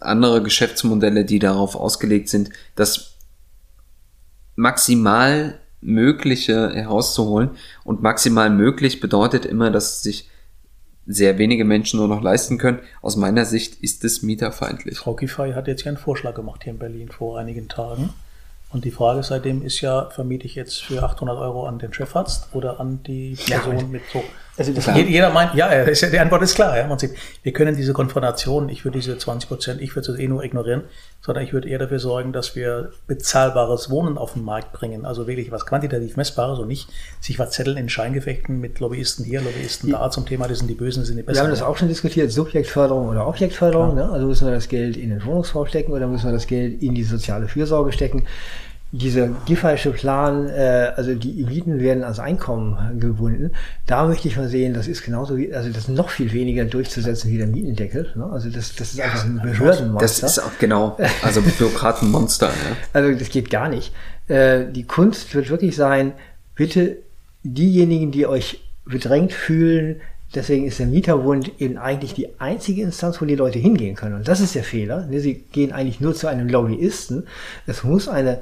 andere 0.00 0.42
Geschäftsmodelle, 0.42 1.24
die 1.24 1.38
darauf 1.38 1.74
ausgelegt 1.74 2.28
sind, 2.28 2.50
das 2.76 3.14
maximal 4.56 5.54
Mögliche 5.84 6.70
herauszuholen. 6.74 7.50
Und 7.84 8.02
maximal 8.02 8.50
möglich 8.50 9.00
bedeutet 9.00 9.44
immer, 9.44 9.70
dass 9.70 10.02
sich 10.02 10.28
sehr 11.06 11.38
wenige 11.38 11.64
Menschen 11.64 11.98
nur 11.98 12.08
noch 12.08 12.22
leisten 12.22 12.58
können. 12.58 12.80
Aus 13.02 13.16
meiner 13.16 13.44
Sicht 13.44 13.82
ist 13.82 14.04
es 14.04 14.22
mieterfeindlich. 14.22 14.98
Frau 14.98 15.14
Giffey 15.14 15.52
hat 15.52 15.68
jetzt 15.68 15.84
ja 15.84 15.88
einen 15.88 15.98
Vorschlag 15.98 16.34
gemacht 16.34 16.64
hier 16.64 16.72
in 16.72 16.78
Berlin 16.78 17.08
vor 17.10 17.38
einigen 17.38 17.68
Tagen. 17.68 18.10
Und 18.70 18.84
die 18.84 18.90
Frage 18.90 19.22
seitdem 19.22 19.62
ist 19.62 19.80
ja, 19.82 20.10
vermiete 20.10 20.46
ich 20.46 20.54
jetzt 20.54 20.82
für 20.82 21.02
800 21.02 21.38
Euro 21.38 21.66
an 21.66 21.78
den 21.78 21.92
Chefarzt 21.92 22.48
oder 22.54 22.80
an 22.80 23.02
die 23.04 23.36
Person 23.46 23.90
mit 23.90 24.02
so. 24.12 24.24
Also 24.56 24.72
das, 24.72 24.86
jeder, 24.94 25.30
meint, 25.30 25.54
ja, 25.54 25.66
ist 25.66 26.12
die 26.12 26.18
Antwort 26.18 26.42
ist 26.42 26.54
klar. 26.54 26.76
Ja, 26.78 26.86
man 26.86 26.96
sieht, 26.96 27.14
wir 27.42 27.52
können 27.52 27.76
diese 27.76 27.92
Konfrontation, 27.92 28.68
ich 28.68 28.84
würde 28.84 28.98
diese 28.98 29.18
20 29.18 29.48
Prozent, 29.48 29.80
ich 29.80 29.96
würde 29.96 30.12
es 30.12 30.18
eh 30.18 30.28
nur 30.28 30.44
ignorieren, 30.44 30.82
sondern 31.20 31.42
ich 31.42 31.52
würde 31.52 31.68
eher 31.68 31.80
dafür 31.80 31.98
sorgen, 31.98 32.32
dass 32.32 32.54
wir 32.54 32.92
bezahlbares 33.08 33.90
Wohnen 33.90 34.16
auf 34.16 34.34
den 34.34 34.44
Markt 34.44 34.72
bringen. 34.72 35.06
Also 35.06 35.26
wirklich 35.26 35.50
was 35.50 35.66
quantitativ 35.66 36.16
Messbares 36.16 36.60
und 36.60 36.68
nicht 36.68 36.88
sich 37.20 37.38
was 37.40 37.50
zetteln 37.50 37.76
in 37.76 37.88
Scheingefechten 37.88 38.60
mit 38.60 38.78
Lobbyisten 38.78 39.24
hier, 39.24 39.40
Lobbyisten 39.40 39.90
da 39.90 40.08
zum 40.10 40.24
Thema, 40.24 40.46
das 40.46 40.58
sind 40.58 40.68
die 40.68 40.74
Bösen, 40.74 41.00
das 41.00 41.08
sind 41.08 41.16
die 41.16 41.22
Wir 41.22 41.26
Besten. 41.26 41.42
haben 41.42 41.50
das 41.50 41.62
auch 41.62 41.76
schon 41.76 41.88
diskutiert, 41.88 42.30
Subjektförderung 42.30 43.08
oder 43.08 43.26
Objektförderung. 43.26 43.96
Ne? 43.96 44.08
Also 44.08 44.28
müssen 44.28 44.46
wir 44.46 44.54
das 44.54 44.68
Geld 44.68 44.96
in 44.96 45.10
den 45.10 45.24
Wohnungsbau 45.24 45.66
stecken 45.66 45.90
oder 45.92 46.06
müssen 46.06 46.26
wir 46.26 46.32
das 46.32 46.46
Geld 46.46 46.80
in 46.80 46.94
die 46.94 47.02
soziale 47.02 47.48
Fürsorge 47.48 47.90
stecken. 47.90 48.24
Dieser 48.96 49.28
Giffey'sche 49.46 49.90
Plan, 49.90 50.48
äh, 50.48 50.92
also 50.94 51.14
die 51.14 51.44
Mieten 51.44 51.80
werden 51.80 52.04
als 52.04 52.20
Einkommen 52.20 53.00
gebunden. 53.00 53.50
Da 53.86 54.06
möchte 54.06 54.28
ich 54.28 54.36
mal 54.36 54.48
sehen, 54.48 54.72
das 54.72 54.86
ist 54.86 55.02
genauso 55.02 55.36
wie, 55.36 55.52
also 55.52 55.68
das 55.68 55.84
ist 55.84 55.88
noch 55.88 56.10
viel 56.10 56.32
weniger 56.32 56.64
durchzusetzen 56.64 57.28
wie 57.32 57.38
der 57.38 57.48
Mietendeckel. 57.48 58.12
Ne? 58.14 58.24
Also 58.24 58.50
das, 58.50 58.76
das 58.76 58.92
ist 58.94 59.00
einfach 59.00 59.24
ein 59.24 59.40
Behördenmonster. 59.42 60.22
Das 60.22 60.22
ist 60.22 60.38
auch 60.38 60.58
genau, 60.60 60.96
also 61.22 61.42
Bürokratenmonster. 61.42 62.46
Ja. 62.46 62.52
Also 62.92 63.18
das 63.18 63.30
geht 63.30 63.50
gar 63.50 63.68
nicht. 63.68 63.92
Äh, 64.28 64.66
die 64.70 64.84
Kunst 64.84 65.34
wird 65.34 65.50
wirklich 65.50 65.74
sein, 65.74 66.12
bitte 66.54 66.98
diejenigen, 67.42 68.12
die 68.12 68.26
euch 68.26 68.60
bedrängt 68.84 69.32
fühlen, 69.32 70.00
deswegen 70.34 70.66
ist 70.66 70.78
der 70.78 70.86
Mieterbund 70.86 71.60
eben 71.60 71.78
eigentlich 71.78 72.14
die 72.14 72.40
einzige 72.40 72.82
Instanz, 72.82 73.20
wo 73.20 73.24
die 73.24 73.34
Leute 73.34 73.58
hingehen 73.58 73.96
können. 73.96 74.14
Und 74.14 74.28
das 74.28 74.40
ist 74.40 74.54
der 74.54 74.64
Fehler. 74.64 75.06
ne? 75.06 75.20
Sie 75.20 75.34
gehen 75.34 75.72
eigentlich 75.72 76.00
nur 76.00 76.14
zu 76.14 76.26
einem 76.26 76.48
Lobbyisten. 76.48 77.26
Es 77.66 77.84
muss 77.84 78.08
eine, 78.08 78.40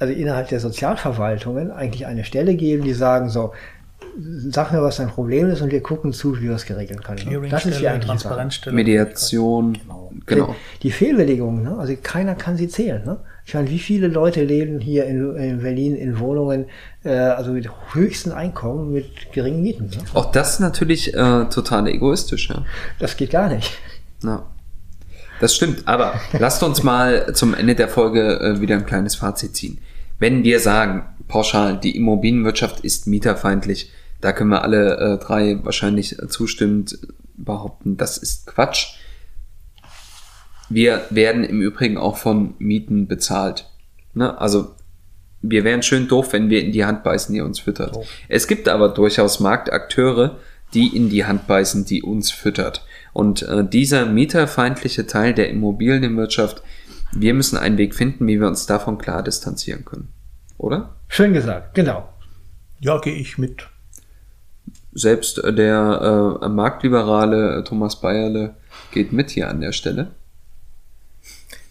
also 0.00 0.12
innerhalb 0.12 0.48
der 0.48 0.60
Sozialverwaltungen 0.60 1.70
eigentlich 1.70 2.06
eine 2.06 2.24
Stelle 2.24 2.54
geben, 2.54 2.84
die 2.84 2.94
sagen 2.94 3.28
so, 3.28 3.52
sag 4.50 4.72
mir, 4.72 4.82
was 4.82 4.96
dein 4.96 5.08
Problem 5.08 5.50
ist 5.50 5.60
und 5.60 5.70
wir 5.70 5.82
gucken 5.82 6.12
zu, 6.12 6.38
wie 6.38 6.44
wir 6.48 6.54
es 6.54 6.64
geregeln 6.64 7.02
können. 7.02 7.18
Das 7.18 7.24
ist 7.24 7.30
die 7.30 7.30
Clearingstelle, 7.30 7.90
eigentliche 7.90 8.18
Sache. 8.18 8.28
Transparenzstelle. 8.28 8.76
Mediation, 8.76 9.78
genau. 10.26 10.56
Die 10.82 10.90
Fehlbelegungen, 10.90 11.62
ne? 11.62 11.76
also 11.78 11.94
keiner 12.02 12.34
kann 12.34 12.56
sie 12.56 12.68
zählen. 12.68 13.04
Ne? 13.04 13.18
Ich 13.44 13.54
meine, 13.54 13.68
wie 13.68 13.78
viele 13.78 14.08
Leute 14.08 14.42
leben 14.42 14.80
hier 14.80 15.04
in, 15.04 15.36
in 15.36 15.62
Berlin 15.62 15.94
in 15.96 16.18
Wohnungen, 16.18 16.66
äh, 17.04 17.10
also 17.10 17.52
mit 17.52 17.68
höchsten 17.92 18.32
Einkommen, 18.32 18.92
mit 18.92 19.32
geringen 19.32 19.62
Mieten. 19.62 19.86
Ne? 19.86 19.98
Auch 20.14 20.32
das 20.32 20.54
ist 20.54 20.60
natürlich 20.60 21.14
äh, 21.14 21.44
total 21.50 21.86
egoistisch, 21.88 22.48
ja. 22.48 22.64
Das 22.98 23.16
geht 23.16 23.30
gar 23.30 23.48
nicht. 23.48 23.78
Ja. 24.24 24.44
Das 25.40 25.54
stimmt, 25.54 25.88
aber 25.88 26.20
lasst 26.38 26.62
uns 26.62 26.82
mal 26.82 27.34
zum 27.34 27.54
Ende 27.54 27.74
der 27.74 27.88
Folge 27.88 28.40
äh, 28.40 28.60
wieder 28.60 28.76
ein 28.76 28.84
kleines 28.84 29.14
Fazit 29.14 29.56
ziehen. 29.56 29.78
Wenn 30.20 30.44
wir 30.44 30.60
sagen, 30.60 31.02
pauschal, 31.26 31.80
die 31.80 31.96
Immobilienwirtschaft 31.96 32.80
ist 32.80 33.06
mieterfeindlich, 33.08 33.90
da 34.20 34.32
können 34.32 34.50
wir 34.50 34.62
alle 34.62 34.96
äh, 34.98 35.18
drei 35.18 35.58
wahrscheinlich 35.64 36.16
zustimmend 36.28 36.98
behaupten, 37.36 37.96
das 37.96 38.18
ist 38.18 38.46
Quatsch. 38.46 38.98
Wir 40.68 41.02
werden 41.10 41.42
im 41.42 41.62
Übrigen 41.62 41.96
auch 41.96 42.18
von 42.18 42.54
Mieten 42.58 43.08
bezahlt. 43.08 43.68
Ne? 44.14 44.38
Also 44.38 44.74
wir 45.42 45.64
wären 45.64 45.82
schön 45.82 46.06
doof, 46.06 46.34
wenn 46.34 46.50
wir 46.50 46.62
in 46.62 46.72
die 46.72 46.84
Hand 46.84 47.02
beißen, 47.02 47.34
die 47.34 47.40
uns 47.40 47.58
füttert. 47.58 47.94
So. 47.94 48.04
Es 48.28 48.46
gibt 48.46 48.68
aber 48.68 48.90
durchaus 48.90 49.40
Marktakteure, 49.40 50.36
die 50.74 50.94
in 50.94 51.08
die 51.08 51.24
Hand 51.24 51.46
beißen, 51.46 51.86
die 51.86 52.02
uns 52.02 52.30
füttert. 52.30 52.84
Und 53.12 53.42
äh, 53.42 53.66
dieser 53.66 54.04
mieterfeindliche 54.04 55.06
Teil 55.06 55.34
der 55.34 55.48
Immobilienwirtschaft, 55.48 56.62
Wir 57.12 57.34
müssen 57.34 57.56
einen 57.58 57.78
Weg 57.78 57.94
finden, 57.94 58.26
wie 58.26 58.40
wir 58.40 58.46
uns 58.46 58.66
davon 58.66 58.98
klar 58.98 59.22
distanzieren 59.22 59.84
können. 59.84 60.08
Oder? 60.58 60.90
Schön 61.08 61.32
gesagt, 61.32 61.74
genau. 61.74 62.08
Ja, 62.78 62.98
gehe 62.98 63.14
ich 63.14 63.36
mit. 63.38 63.66
Selbst 64.92 65.42
äh, 65.42 65.52
der 65.52 66.38
äh, 66.42 66.48
marktliberale 66.48 67.64
Thomas 67.64 68.00
Bayerle 68.00 68.54
geht 68.92 69.12
mit 69.12 69.30
hier 69.30 69.48
an 69.48 69.60
der 69.60 69.72
Stelle. 69.72 70.12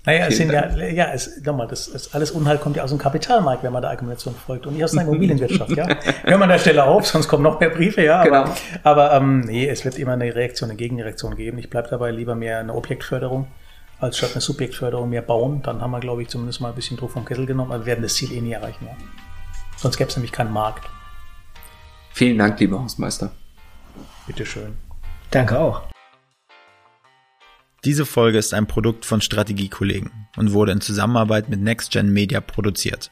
Naja, 0.05 0.27
es 0.27 0.37
sind 0.37 0.51
ja, 0.51 0.75
ja, 0.77 1.11
es, 1.13 1.41
nochmal, 1.43 1.67
das, 1.67 1.91
das 1.91 2.13
alles 2.13 2.31
Unheil 2.31 2.57
kommt 2.57 2.77
ja 2.77 2.83
aus 2.83 2.89
dem 2.89 2.97
Kapitalmarkt, 2.97 3.63
wenn 3.63 3.73
man 3.73 3.81
der 3.81 3.91
Argumentation 3.91 4.33
folgt 4.33 4.65
und 4.65 4.73
nicht 4.73 4.83
aus 4.83 4.93
der 4.93 5.01
Immobilienwirtschaft, 5.07 5.71
ja. 5.75 5.87
Hören 5.87 6.39
wir 6.39 6.41
an 6.41 6.49
der 6.49 6.57
Stelle 6.57 6.85
auf, 6.85 7.05
sonst 7.05 7.27
kommen 7.27 7.43
noch 7.43 7.59
mehr 7.59 7.69
Briefe, 7.69 8.03
ja. 8.03 8.21
Aber, 8.21 8.43
Genau. 8.43 8.55
aber 8.83 9.13
ähm, 9.13 9.41
nee, 9.41 9.67
es 9.67 9.83
wird 9.85 9.99
immer 9.99 10.13
eine 10.13 10.33
Reaktion, 10.33 10.69
eine 10.69 10.77
Gegenreaktion 10.77 11.35
geben. 11.35 11.57
Ich 11.57 11.69
bleibe 11.69 11.89
dabei 11.89 12.11
lieber 12.11 12.33
mehr 12.35 12.59
eine 12.59 12.73
Objektförderung 12.73 13.47
als 13.99 14.17
statt 14.17 14.31
eine 14.33 14.41
Subjektförderung 14.41 15.09
mehr 15.09 15.21
bauen. 15.21 15.61
Dann 15.61 15.81
haben 15.81 15.91
wir, 15.91 15.99
glaube 15.99 16.21
ich, 16.21 16.29
zumindest 16.29 16.61
mal 16.61 16.69
ein 16.69 16.75
bisschen 16.75 16.97
Druck 16.97 17.11
vom 17.11 17.25
Kessel 17.25 17.45
genommen, 17.45 17.71
aber 17.71 17.81
wir 17.81 17.87
werden 17.87 18.01
das 18.01 18.15
Ziel 18.15 18.31
eh 18.31 18.41
nie 18.41 18.53
erreichen, 18.53 18.85
ja. 18.85 18.95
Sonst 19.77 19.97
gäbe 19.97 20.09
es 20.09 20.15
nämlich 20.15 20.31
keinen 20.31 20.51
Markt. 20.51 20.89
Vielen 22.11 22.37
Dank, 22.37 22.59
lieber 22.59 22.81
Hausmeister. 22.81 23.31
Bitteschön. 24.27 24.77
Danke 25.31 25.57
auch. 25.59 25.83
Diese 27.85 28.05
Folge 28.05 28.37
ist 28.37 28.53
ein 28.53 28.67
Produkt 28.67 29.05
von 29.05 29.21
Strategiekollegen 29.21 30.11
und 30.35 30.51
wurde 30.51 30.73
in 30.73 30.81
Zusammenarbeit 30.81 31.47
mit 31.47 31.61
NextGen 31.61 32.11
Media 32.11 32.41
produziert. 32.41 33.09